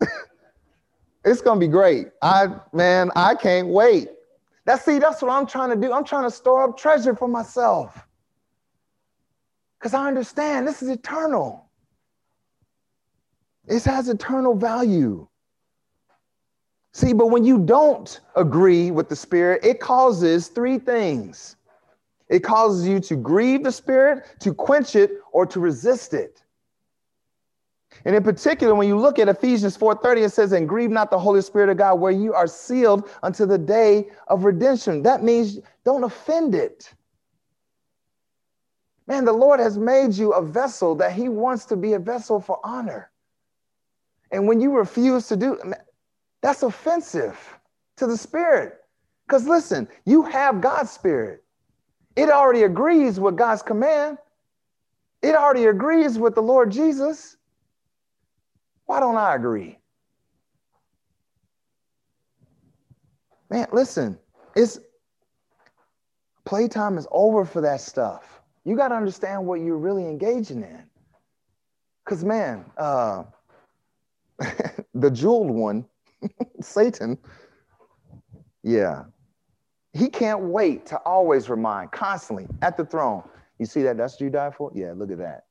[1.24, 2.08] it's gonna be great.
[2.22, 4.08] I man, I can't wait.
[4.64, 5.92] That's see, that's what I'm trying to do.
[5.92, 8.07] I'm trying to store up treasure for myself.
[9.78, 11.66] Because I understand this is eternal.
[13.66, 15.28] It has eternal value.
[16.92, 21.56] See, but when you don't agree with the Spirit, it causes three things
[22.28, 26.42] it causes you to grieve the Spirit, to quench it, or to resist it.
[28.04, 31.18] And in particular, when you look at Ephesians 4:30, it says, "And grieve not the
[31.18, 35.58] Holy Spirit of God, where you are sealed until the day of redemption." That means
[35.84, 36.92] don't offend it.
[39.08, 42.40] Man, the Lord has made you a vessel that He wants to be a vessel
[42.40, 43.10] for honor.
[44.30, 45.58] And when you refuse to do,
[46.42, 47.38] that's offensive
[47.96, 48.74] to the Spirit.
[49.26, 51.42] Because listen, you have God's Spirit.
[52.16, 54.18] It already agrees with God's command.
[55.22, 57.38] It already agrees with the Lord Jesus.
[58.84, 59.78] Why don't I agree?
[63.48, 64.18] Man, listen,
[64.54, 64.78] it's
[66.44, 68.37] playtime is over for that stuff.
[68.68, 70.82] You got to understand what you're really engaging in.
[72.04, 73.22] Because, man, uh,
[74.94, 75.86] the jeweled one,
[76.60, 77.16] Satan,
[78.62, 79.04] yeah,
[79.94, 83.22] he can't wait to always remind constantly at the throne.
[83.58, 83.96] You see that?
[83.96, 84.70] That's what you died for?
[84.74, 85.46] Yeah, look at that.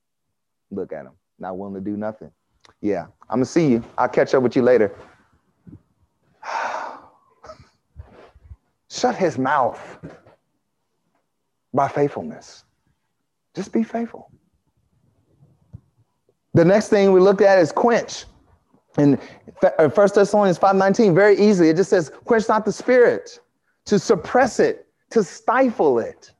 [0.69, 1.13] Look at him.
[1.39, 2.29] not willing to do nothing.
[2.81, 3.83] Yeah, I'm gonna see you.
[3.97, 4.95] I'll catch up with you later.
[8.91, 9.79] Shut his mouth
[11.73, 12.63] by faithfulness.
[13.57, 14.29] Just be faithful.
[16.53, 18.25] The next thing we looked at is quench.
[18.99, 19.19] In
[19.61, 23.39] 1 uh, Thessalonians 5:19, very easily, it just says, quench not the spirit,
[23.85, 26.31] to suppress it, to stifle it.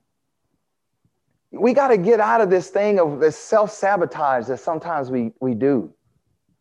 [1.50, 5.56] We got to get out of this thing of this self-sabotage that sometimes we, we
[5.56, 5.92] do.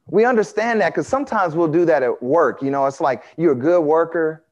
[0.06, 2.62] We understand that because sometimes we'll do that at work.
[2.62, 4.46] You know, it's like you're a good worker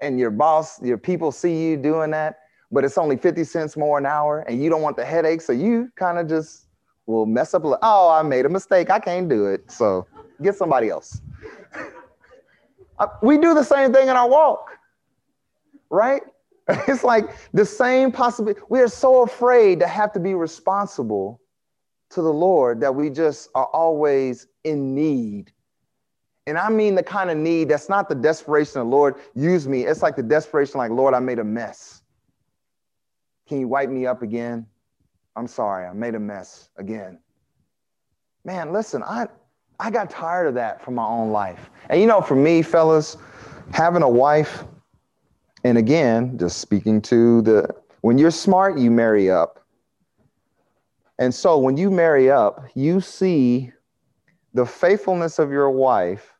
[0.00, 2.38] and your boss, your people see you doing that,
[2.72, 5.42] but it's only 50 cents more an hour and you don't want the headache.
[5.42, 6.66] So you kind of just
[7.06, 7.62] will mess up.
[7.64, 8.90] Oh, I made a mistake.
[8.90, 9.70] I can't do it.
[9.70, 10.06] So
[10.40, 11.20] get somebody else.
[12.98, 14.70] Uh, we do the same thing in our walk,
[15.90, 16.22] right?
[16.88, 18.60] It's like the same possibility.
[18.68, 21.40] We are so afraid to have to be responsible
[22.10, 25.52] to the Lord that we just are always in need.
[26.46, 29.84] And I mean the kind of need that's not the desperation of Lord, use me.
[29.84, 32.01] It's like the desperation, like, Lord, I made a mess.
[33.52, 34.66] Can you wipe me up again?
[35.36, 37.18] I'm sorry, I made a mess again.
[38.46, 39.26] Man, listen, I,
[39.78, 41.68] I got tired of that from my own life.
[41.90, 43.18] And you know, for me, fellas,
[43.70, 44.64] having a wife,
[45.64, 47.68] and again, just speaking to the,
[48.00, 49.62] when you're smart, you marry up.
[51.18, 53.70] And so when you marry up, you see
[54.54, 56.32] the faithfulness of your wife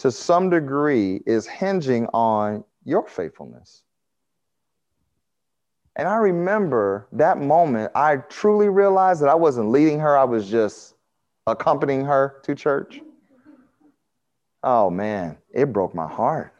[0.00, 3.84] to some degree is hinging on your faithfulness.
[5.96, 10.48] And I remember that moment, I truly realized that I wasn't leading her, I was
[10.48, 10.94] just
[11.46, 13.00] accompanying her to church.
[14.62, 16.52] Oh man, it broke my heart.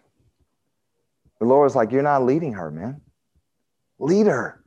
[1.38, 3.00] The Lord was like, You're not leading her, man.
[3.98, 4.64] Lead her.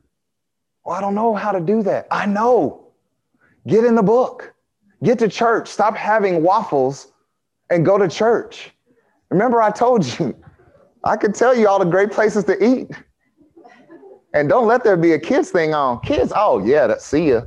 [0.84, 2.06] Well, I don't know how to do that.
[2.10, 2.92] I know.
[3.66, 4.54] Get in the book.
[5.02, 5.68] Get to church.
[5.68, 7.12] Stop having waffles
[7.70, 8.70] and go to church.
[9.30, 10.36] Remember, I told you,
[11.04, 12.90] I could tell you all the great places to eat.
[14.32, 16.00] And don't let there be a kids thing on.
[16.00, 17.42] Kids, oh yeah, that, see ya.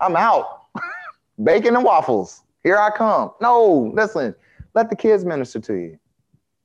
[0.00, 0.66] I'm out.
[1.44, 2.42] Bacon and waffles.
[2.62, 3.32] Here I come.
[3.40, 4.34] No, listen,
[4.74, 5.98] let the kids minister to you.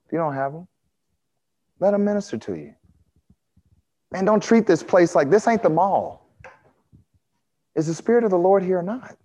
[0.05, 0.67] If you don't have them,
[1.79, 2.73] let them minister to you.
[4.11, 6.29] Man, don't treat this place like this ain't the mall.
[7.75, 9.17] Is the Spirit of the Lord here or not?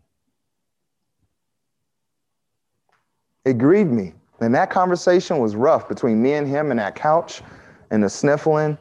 [3.45, 4.15] It grieved me.
[4.41, 7.43] And that conversation was rough between me and him and that couch
[7.91, 8.79] and the sniffling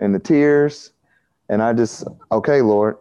[0.00, 0.92] and the tears.
[1.48, 2.96] And I just, okay, Lord,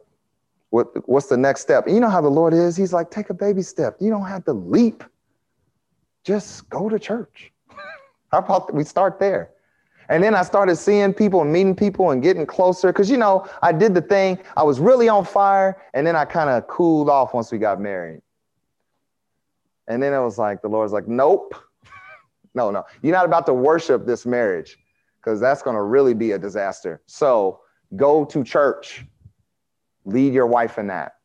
[0.69, 1.85] what, what's the next step?
[1.85, 2.75] And you know how the Lord is?
[2.75, 3.95] He's like, take a baby step.
[3.99, 5.03] You don't have to leap.
[6.23, 7.51] Just go to church.
[8.31, 9.51] how about we start there?
[10.09, 12.91] And then I started seeing people and meeting people and getting closer.
[12.91, 15.81] Because, you know, I did the thing, I was really on fire.
[15.93, 18.21] And then I kind of cooled off once we got married.
[19.87, 21.55] And then it was like, the Lord's like, nope.
[22.53, 22.83] no, no.
[23.01, 24.77] You're not about to worship this marriage
[25.23, 27.01] because that's going to really be a disaster.
[27.05, 27.61] So
[27.95, 29.05] go to church,
[30.05, 31.15] lead your wife in that.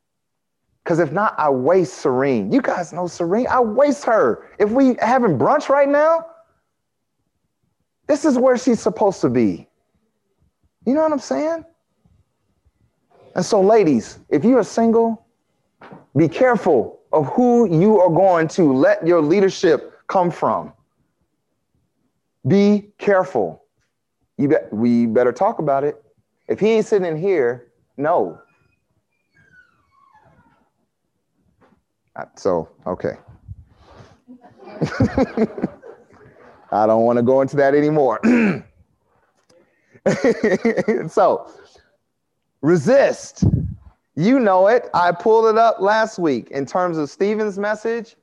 [0.84, 2.52] Because if not, I waste Serene.
[2.52, 3.46] You guys know Serene.
[3.48, 4.48] I waste her.
[4.58, 6.26] If we having brunch right now,
[8.06, 9.68] this is where she's supposed to be.
[10.86, 11.64] You know what I'm saying?
[13.34, 15.26] And so, ladies, if you are single,
[16.16, 20.72] be careful of who you are going to let your leadership come from.
[22.46, 23.64] Be careful.
[24.38, 26.02] You bet we better talk about it.
[26.46, 28.38] If he ain't sitting in here, no.
[32.36, 33.16] So, okay.
[36.70, 38.20] I don't want to go into that anymore.
[41.08, 41.50] so,
[42.60, 43.44] resist.
[44.14, 44.88] You know it.
[44.94, 48.16] I pulled it up last week in terms of Stephen's message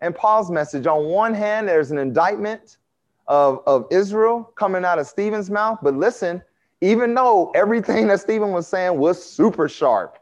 [0.00, 0.86] and Paul's message.
[0.86, 2.78] On one hand, there's an indictment
[3.26, 5.78] of, of Israel coming out of Stephen's mouth.
[5.82, 6.42] But listen,
[6.80, 10.18] even though everything that Stephen was saying was super sharp,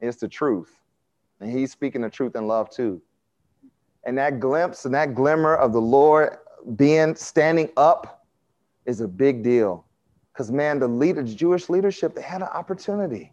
[0.00, 0.78] it's the truth.
[1.40, 3.02] And he's speaking the truth in love too.
[4.04, 6.38] And that glimpse and that glimmer of the Lord
[6.76, 8.24] being standing up
[8.86, 9.84] is a big deal.
[10.32, 13.32] Because man, the Jewish leadership, they had an opportunity.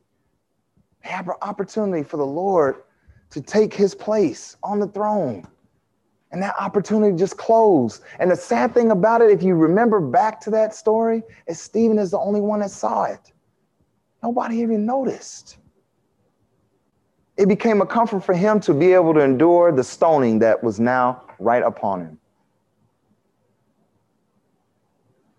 [1.03, 2.83] They had an opportunity for the Lord
[3.29, 5.47] to take his place on the throne.
[6.31, 8.03] And that opportunity just closed.
[8.19, 11.97] And the sad thing about it, if you remember back to that story, is Stephen
[11.97, 13.31] is the only one that saw it.
[14.21, 15.57] Nobody even noticed.
[17.37, 20.79] It became a comfort for him to be able to endure the stoning that was
[20.79, 22.19] now right upon him.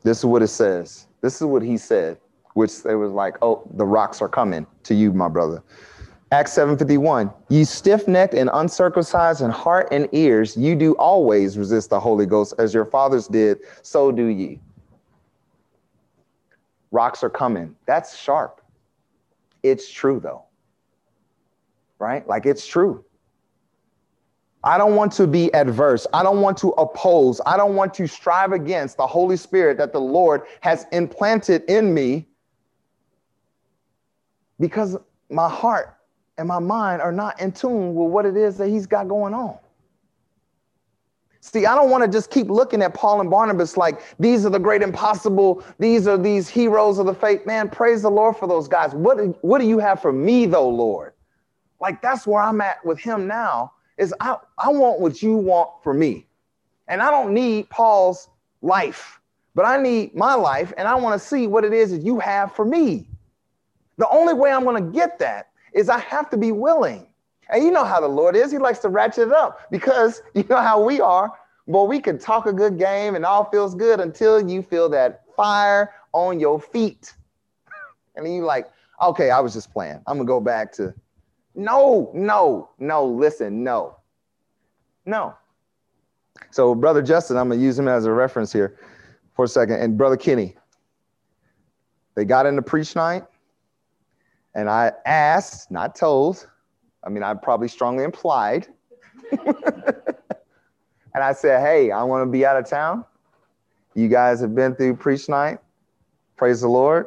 [0.03, 1.07] This is what it says.
[1.21, 2.19] This is what he said,
[2.55, 5.63] which they was like, oh, the rocks are coming to you, my brother.
[6.33, 7.33] Acts 7:51.
[7.49, 12.55] Ye stiff-necked and uncircumcised in heart and ears, you do always resist the Holy Ghost
[12.59, 14.61] as your fathers did, so do ye.
[16.93, 17.75] Rocks are coming.
[17.87, 18.61] That's sharp.
[19.65, 20.45] It's true though.
[21.99, 22.27] Right?
[22.29, 23.05] Like it's true.
[24.63, 26.07] I don't want to be adverse.
[26.13, 27.41] I don't want to oppose.
[27.47, 31.93] I don't want to strive against the Holy Spirit that the Lord has implanted in
[31.93, 32.29] me
[34.59, 34.97] because
[35.31, 35.97] my heart
[36.41, 39.35] and my mind are not in tune with what it is that he's got going
[39.35, 39.59] on.
[41.43, 44.51] See, I don't want to just keep looking at Paul and Barnabas like these are
[44.51, 47.45] the great impossible, these are these heroes of the faith.
[47.45, 48.95] Man, praise the Lord for those guys.
[48.95, 51.13] What, what do you have for me, though, Lord?
[51.79, 53.73] Like that's where I'm at with him now.
[53.99, 56.27] Is I, I want what you want for me.
[56.89, 58.31] And I don't need Paul's
[58.63, 59.21] life,
[59.55, 62.19] but I need my life, and I want to see what it is that you
[62.19, 63.07] have for me.
[63.99, 67.07] The only way I'm going to get that is I have to be willing.
[67.51, 68.53] And you know how the Lord is.
[68.53, 71.33] He likes to ratchet it up because you know how we are.
[71.67, 75.23] Well, we can talk a good game and all feels good until you feel that
[75.37, 77.15] fire on your feet.
[78.17, 78.71] and then you like,
[79.03, 80.01] okay, I was just playing.
[80.07, 80.95] I'm gonna go back to
[81.55, 83.97] no, no, no, listen, no.
[85.05, 85.35] No.
[86.51, 88.79] So, Brother Justin, I'm gonna use him as a reference here
[89.35, 89.81] for a second.
[89.81, 90.57] And Brother Kenny,
[92.15, 93.25] they got into preach night.
[94.55, 96.47] And I asked, not told,
[97.05, 98.67] I mean, I probably strongly implied.
[99.33, 99.55] and
[101.15, 103.05] I said, hey, I want to be out of town.
[103.95, 105.59] You guys have been through preach night.
[106.37, 107.07] Praise the Lord.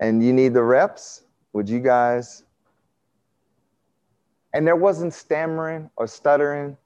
[0.00, 1.22] And you need the reps.
[1.52, 2.44] Would you guys?
[4.52, 6.76] And there wasn't stammering or stuttering.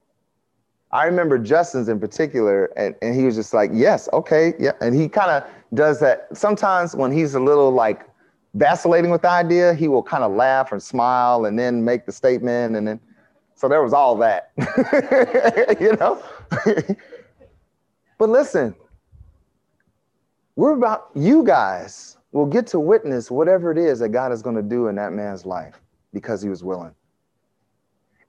[0.91, 4.71] I remember Justin's in particular, and, and he was just like, yes, okay, yeah.
[4.81, 8.08] And he kind of does that sometimes when he's a little like
[8.53, 12.11] vacillating with the idea, he will kind of laugh and smile and then make the
[12.11, 12.75] statement.
[12.75, 12.99] And then,
[13.55, 14.51] so there was all that,
[15.79, 16.23] you know?
[18.17, 18.75] but listen,
[20.55, 24.55] we're about, you guys will get to witness whatever it is that God is going
[24.55, 25.79] to do in that man's life
[26.13, 26.93] because he was willing.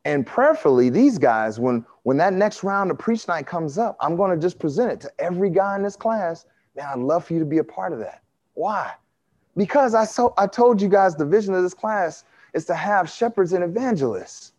[0.04, 4.16] And prayerfully, these guys, when when that next round of preach night comes up, I'm
[4.16, 6.46] going to just present it to every guy in this class.
[6.74, 8.22] Man, I'd love for you to be a part of that.
[8.54, 8.92] Why?
[9.60, 13.10] Because I, so, I told you guys the vision of this class is to have
[13.10, 14.52] shepherds and evangelists.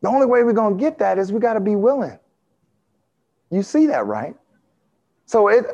[0.00, 2.18] The only way we're going to get that is we got to be willing.
[3.50, 4.34] You see that, right?
[5.26, 5.66] So it,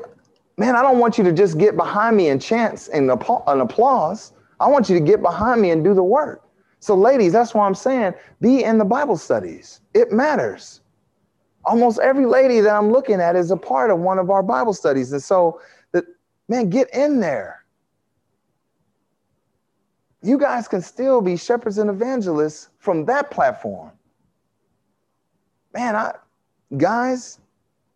[0.56, 4.32] man, I don't want you to just get behind me and chance and an applause.
[4.58, 6.42] I want you to get behind me and do the work.
[6.80, 9.82] So, ladies, that's why I'm saying be in the Bible studies.
[9.94, 10.80] It matters.
[11.64, 14.74] Almost every lady that I'm looking at is a part of one of our Bible
[14.74, 15.12] studies.
[15.12, 15.60] And so
[16.48, 17.64] Man, get in there.
[20.22, 23.92] You guys can still be shepherds and evangelists from that platform.
[25.72, 26.14] Man, I
[26.76, 27.38] guys,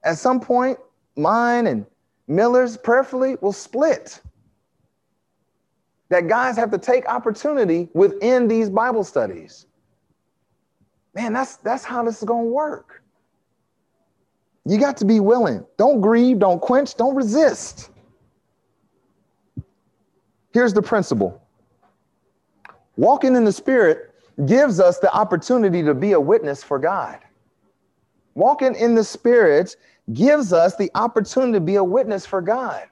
[0.04, 0.78] at some point,
[1.16, 1.86] mine and
[2.28, 4.20] Miller's prayerfully will split.
[6.08, 9.66] That guys have to take opportunity within these Bible studies.
[11.14, 13.02] Man, that's that's how this is gonna work.
[14.64, 15.64] You got to be willing.
[15.78, 17.89] Don't grieve, don't quench, don't resist.
[20.52, 21.42] Here's the principle
[22.96, 24.14] walking in the Spirit
[24.46, 27.18] gives us the opportunity to be a witness for God.
[28.34, 29.76] Walking in the Spirit
[30.12, 32.84] gives us the opportunity to be a witness for God.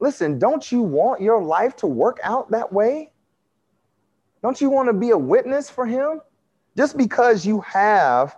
[0.00, 3.12] Listen, don't you want your life to work out that way?
[4.42, 6.20] Don't you want to be a witness for Him?
[6.76, 8.36] Just because you have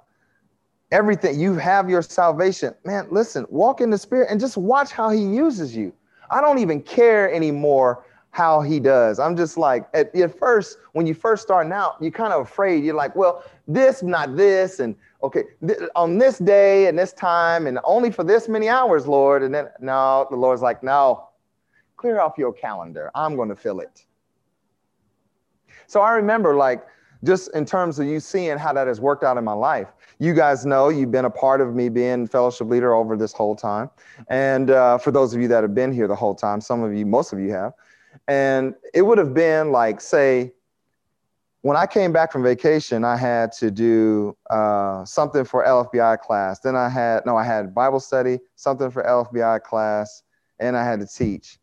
[0.92, 2.74] everything, you have your salvation.
[2.84, 5.92] Man, listen, walk in the Spirit and just watch how He uses you.
[6.30, 8.04] I don't even care anymore
[8.36, 9.18] how he does.
[9.18, 12.84] I'm just like, at, at first, when you first starting out, you're kind of afraid.
[12.84, 17.66] You're like, well, this, not this, and okay, th- on this day and this time,
[17.66, 19.42] and only for this many hours, Lord.
[19.42, 21.30] And then, no, the Lord's like, no,
[21.96, 23.10] clear off your calendar.
[23.14, 24.04] I'm going to fill it.
[25.86, 26.84] So I remember, like,
[27.24, 29.88] just in terms of you seeing how that has worked out in my life.
[30.18, 33.56] You guys know you've been a part of me being fellowship leader over this whole
[33.56, 33.88] time.
[34.28, 36.94] And uh, for those of you that have been here the whole time, some of
[36.94, 37.72] you, most of you have.
[38.28, 40.52] And it would have been like, say,
[41.62, 46.60] when I came back from vacation, I had to do uh, something for LFBI class.
[46.60, 50.22] Then I had, no, I had Bible study, something for LFBI class,
[50.60, 51.58] and I had to teach.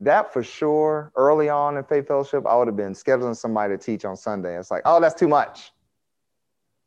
[0.00, 3.78] That for sure, early on in Faith Fellowship, I would have been scheduling somebody to
[3.78, 4.58] teach on Sunday.
[4.58, 5.72] It's like, oh, that's too much,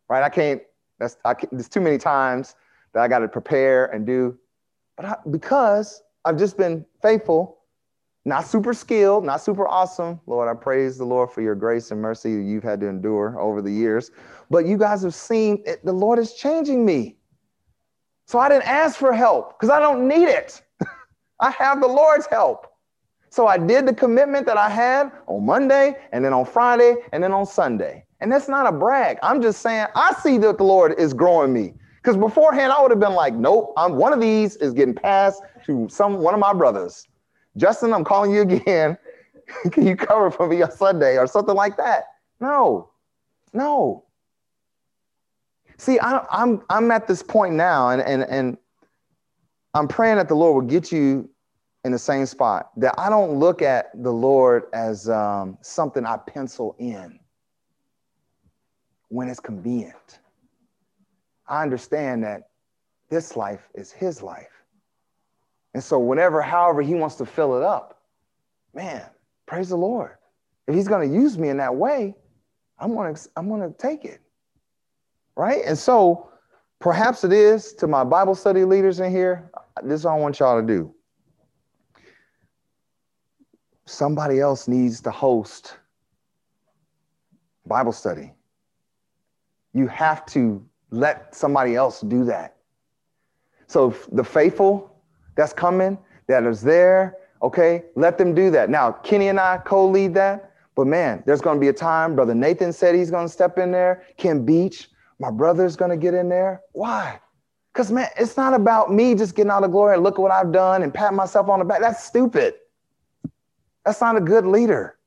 [0.10, 0.22] right?
[0.22, 0.62] I can't,
[1.00, 2.56] that's, I can't, there's too many times
[2.94, 4.38] that I got to prepare and do.
[4.98, 7.59] But I, because I've just been faithful
[8.26, 10.20] not super skilled, not super awesome.
[10.28, 13.62] Lord, I praise the Lord for your grace and mercy you've had to endure over
[13.62, 14.12] the years.
[14.50, 17.18] But you guys have seen it, the Lord is changing me.
[18.28, 20.62] So I didn't ask for help because I don't need it.
[21.40, 22.68] I have the Lord's help.
[23.32, 27.24] So I did the commitment that I had on Monday and then on Friday and
[27.24, 28.06] then on Sunday.
[28.22, 29.18] And that's not a brag.
[29.24, 31.74] I'm just saying I see that the Lord is growing me.
[32.02, 35.42] Because beforehand, I would have been like, nope, I'm one of these is getting passed
[35.66, 37.08] to some one of my brothers.
[37.58, 38.97] Justin, I'm calling you again.
[39.72, 42.06] Can you cover for me on Sunday or something like that?
[42.39, 42.89] No,
[43.54, 44.06] no.
[45.78, 48.58] See, I, I'm I'm at this point now, and and and
[49.74, 51.30] I'm praying that the Lord will get you
[51.86, 52.72] in the same spot.
[52.78, 57.20] That I don't look at the Lord as um, something I pencil in
[59.08, 60.20] when it's convenient.
[61.47, 62.50] I understand that
[63.10, 64.59] this life is His life.
[65.74, 68.02] And so, whenever, however, He wants to fill it up,
[68.74, 69.04] man,
[69.46, 70.16] praise the Lord.
[70.68, 72.16] If He's going to use me in that way,
[72.80, 74.22] I'm going to I'm going to take it.
[75.36, 75.64] Right?
[75.66, 76.30] And so,
[76.80, 79.52] perhaps it is to my Bible study leaders in here.
[79.84, 80.94] This is all I want y'all to do.
[83.86, 85.78] Somebody else needs to host
[87.66, 88.34] Bible study.
[89.74, 92.56] You have to let somebody else do that.
[93.68, 94.99] So the faithful
[95.40, 98.70] that's coming, that is there, okay, let them do that.
[98.70, 102.14] Now, Kenny and I co lead that, but man, there's going to be a time.
[102.14, 104.04] Brother Nathan said he's going to step in there.
[104.18, 106.60] Ken Beach, my brother's going to get in there.
[106.74, 107.22] Why?
[107.72, 110.32] Because, man, it's not about me just getting out of glory and look at what
[110.32, 111.80] I've done and pat myself on the back.
[111.80, 112.56] That's stupid.
[113.86, 114.98] That's not a good leader.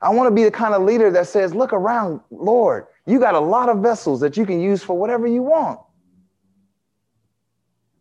[0.00, 3.34] I want to be the kind of leader that says, look around, Lord, you got
[3.34, 5.78] a lot of vessels that you can use for whatever you want.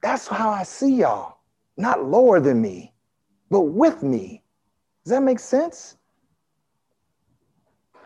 [0.02, 1.38] That's how I see y'all.
[1.78, 2.94] Not lower than me,
[3.50, 4.44] but with me.
[5.04, 5.98] Does that make sense?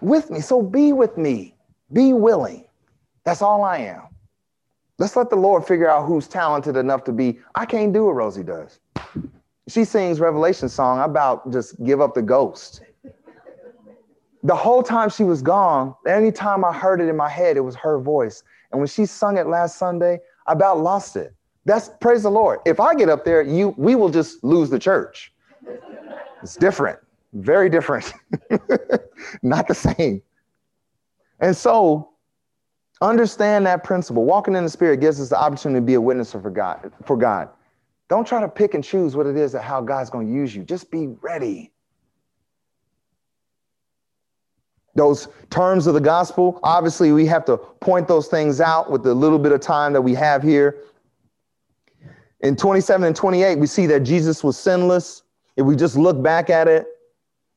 [0.02, 0.42] With me.
[0.42, 1.56] So be with me.
[1.92, 2.66] Be willing.
[3.24, 4.04] That's all I am.
[5.00, 7.40] Let's let the Lord figure out who's talented enough to be.
[7.56, 8.80] I can't do what Rosie does.
[9.68, 11.00] She sings Revelation song.
[11.00, 12.82] About just give up the ghost
[14.44, 17.76] the whole time she was gone, anytime I heard it in my head, it was
[17.76, 18.44] her voice.
[18.72, 21.34] And when she sung it last Sunday, I about lost it.
[21.66, 22.60] That's praise the Lord.
[22.66, 25.34] If I get up there, you we will just lose the church.
[26.42, 27.00] It's different,
[27.34, 28.14] very different,
[29.44, 30.22] not the same.
[31.40, 32.10] And so
[33.02, 34.26] understand that principle.
[34.26, 36.92] Walking in the spirit gives us the opportunity to be a witness for God.
[37.06, 37.50] For God.
[38.10, 40.54] Don't try to pick and choose what it is that how God's going to use
[40.54, 40.64] you.
[40.64, 41.74] Just be ready
[44.96, 46.60] those terms of the gospel.
[46.64, 50.02] Obviously, we have to point those things out with the little bit of time that
[50.02, 50.82] we have here.
[52.44, 55.24] In 27 and 28, we see that Jesus was sinless.
[55.56, 56.86] If we just look back at it,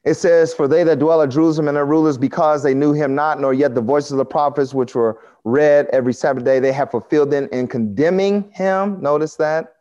[0.04, 3.12] it says, For they that dwell at Jerusalem and their rulers, because they knew him
[3.16, 6.72] not, nor yet the voices of the prophets, which were read every Sabbath day, they
[6.72, 9.02] have fulfilled them in condemning him.
[9.02, 9.74] Notice that.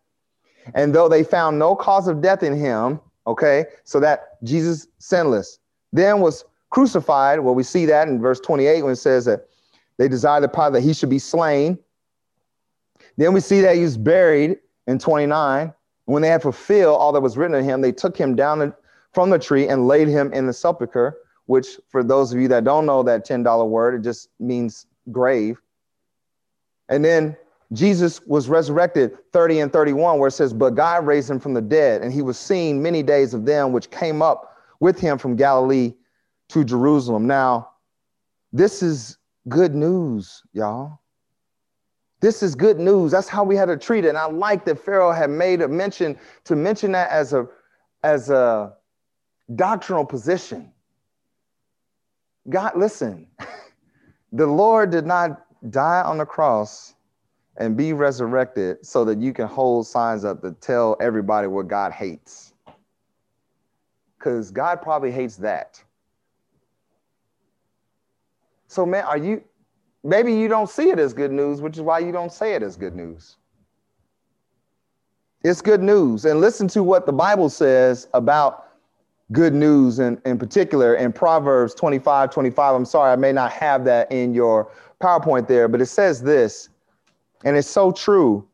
[0.74, 5.60] And though they found no cause of death in him, okay, so that Jesus sinless,
[5.93, 7.39] then was crucified.
[7.39, 9.47] Well, we see that in verse 28 when it says that
[9.97, 11.78] they desired the power that he should be slain.
[13.18, 15.73] Then we see that he was buried in 29.
[16.05, 18.73] When they had fulfilled all that was written of him, they took him down
[19.13, 21.17] from the tree and laid him in the sepulchre,
[21.47, 25.59] which, for those of you that don't know that $10 word, it just means grave.
[26.89, 27.36] And then
[27.73, 31.61] Jesus was resurrected 30 and 31, where it says, But God raised him from the
[31.61, 35.36] dead, and he was seen many days of them which came up with him from
[35.36, 35.93] Galilee
[36.49, 37.25] to Jerusalem.
[37.25, 37.69] Now,
[38.53, 39.17] this is
[39.49, 40.99] good news, y'all.
[42.26, 43.11] This is good news.
[43.11, 44.07] That's how we had to treat it.
[44.09, 47.47] And I like that Pharaoh had made a mention to mention that as a
[48.03, 48.73] as a
[49.53, 50.71] doctrinal position.
[52.49, 53.28] God, listen,
[54.34, 56.95] the Lord did not die on the cross
[57.57, 61.91] and be resurrected so that you can hold signs up to tell everybody what God
[61.91, 62.53] hates.
[64.17, 65.80] Because God probably hates that.
[68.67, 69.43] So, man, are you,
[70.06, 72.64] maybe you don't see it as good news, which is why you don't say it
[72.64, 73.38] as good news.
[75.43, 76.26] It's good news.
[76.26, 78.68] And listen to what the Bible says about
[79.32, 82.76] good news in, in particular in Proverbs 25 25.
[82.76, 86.70] I'm sorry, I may not have that in your PowerPoint there, but it says this,
[87.43, 88.47] and it's so true.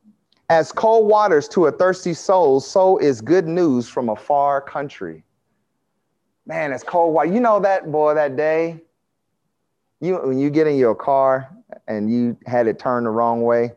[0.50, 5.24] As cold waters to a thirsty soul, so is good news from a far country.
[6.46, 7.32] Man, it's cold water.
[7.32, 8.82] You know that boy that day
[10.02, 11.50] you when you get in your car
[11.88, 13.72] and you had it turned the wrong way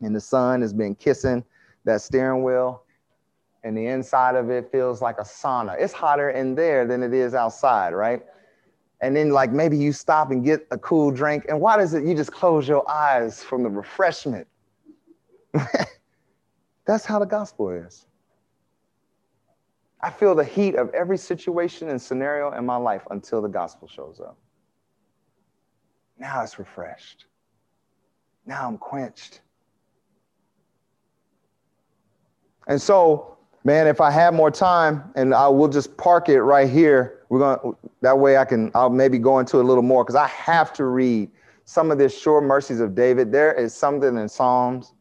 [0.00, 1.44] and the sun has been kissing
[1.84, 2.84] that steering wheel
[3.64, 5.76] and the inside of it feels like a sauna.
[5.78, 8.22] It's hotter in there than it is outside, right?
[9.00, 11.46] And then, like, maybe you stop and get a cool drink.
[11.48, 14.46] And why does it you just close your eyes from the refreshment?
[16.84, 18.06] That's how the gospel is.
[20.00, 23.86] I feel the heat of every situation and scenario in my life until the gospel
[23.86, 24.36] shows up.
[26.22, 27.26] Now it's refreshed.
[28.46, 29.40] Now I'm quenched.
[32.68, 36.70] And so, man, if I have more time and I will just park it right
[36.70, 40.04] here, we're going to, that way I can, I'll maybe go into a little more
[40.04, 41.28] because I have to read
[41.64, 43.32] some of this sure mercies of David.
[43.32, 44.94] There is something in Psalms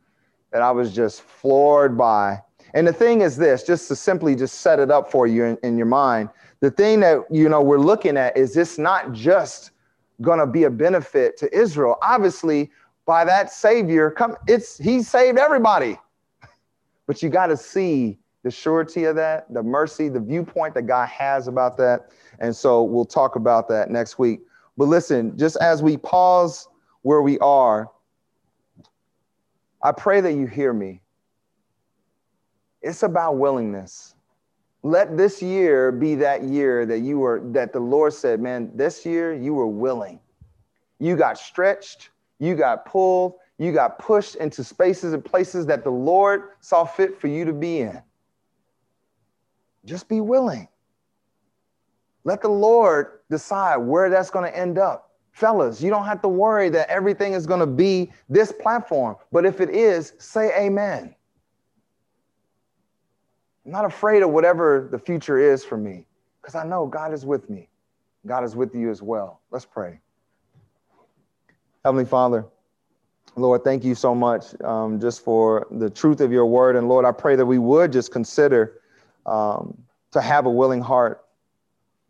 [0.51, 2.39] that I was just floored by.
[2.73, 5.57] And the thing is this, just to simply just set it up for you in,
[5.61, 6.29] in your mind,
[6.61, 9.70] the thing that, you know, we're looking at is this not just
[10.21, 11.97] going to be a benefit to Israel.
[12.01, 12.71] Obviously,
[13.05, 15.97] by that Savior, come, it's He saved everybody.
[17.07, 21.09] But you got to see the surety of that, the mercy, the viewpoint that God
[21.09, 22.11] has about that.
[22.39, 24.41] And so we'll talk about that next week.
[24.77, 26.69] But listen, just as we pause
[27.01, 27.89] where we are,
[29.83, 31.01] I pray that you hear me.
[32.81, 34.15] It's about willingness.
[34.83, 39.05] Let this year be that year that you were, that the Lord said, man, this
[39.05, 40.19] year you were willing.
[40.99, 42.09] You got stretched,
[42.39, 47.19] you got pulled, you got pushed into spaces and places that the Lord saw fit
[47.19, 48.01] for you to be in.
[49.85, 50.67] Just be willing.
[52.23, 55.11] Let the Lord decide where that's going to end up.
[55.31, 59.45] Fellas, you don't have to worry that everything is going to be this platform, but
[59.45, 61.15] if it is, say amen.
[63.65, 66.05] I'm not afraid of whatever the future is for me
[66.41, 67.69] because I know God is with me.
[68.25, 69.41] God is with you as well.
[69.51, 69.99] Let's pray.
[71.83, 72.45] Heavenly Father,
[73.35, 76.75] Lord, thank you so much um, just for the truth of your word.
[76.75, 78.81] And Lord, I pray that we would just consider
[79.25, 79.77] um,
[80.11, 81.25] to have a willing heart.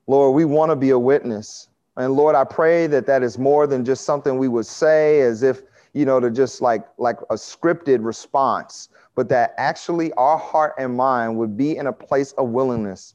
[0.08, 1.70] Lord, we want to be a witness.
[1.98, 5.44] And Lord, I pray that that is more than just something we would say as
[5.44, 5.62] if,
[5.94, 8.90] you know, to just like like a scripted response,
[9.22, 13.14] but that actually our heart and mind would be in a place of willingness.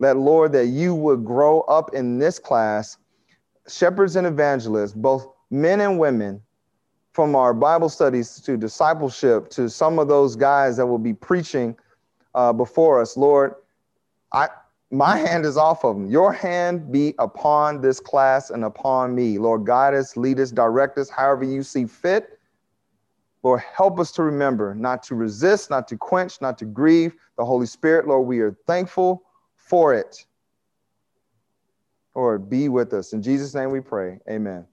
[0.00, 2.98] That Lord, that you would grow up in this class,
[3.66, 6.42] shepherds and evangelists, both men and women,
[7.12, 11.74] from our Bible studies to discipleship to some of those guys that will be preaching
[12.34, 13.54] uh, before us, Lord,
[14.34, 14.48] I
[14.90, 16.10] my hand is off of them.
[16.10, 19.38] Your hand be upon this class and upon me.
[19.38, 22.37] Lord, guide us, lead us, direct us, however you see fit.
[23.42, 27.44] Lord, help us to remember not to resist, not to quench, not to grieve the
[27.44, 28.06] Holy Spirit.
[28.08, 29.22] Lord, we are thankful
[29.56, 30.26] for it.
[32.14, 33.12] Lord, be with us.
[33.12, 34.18] In Jesus' name we pray.
[34.28, 34.66] Amen.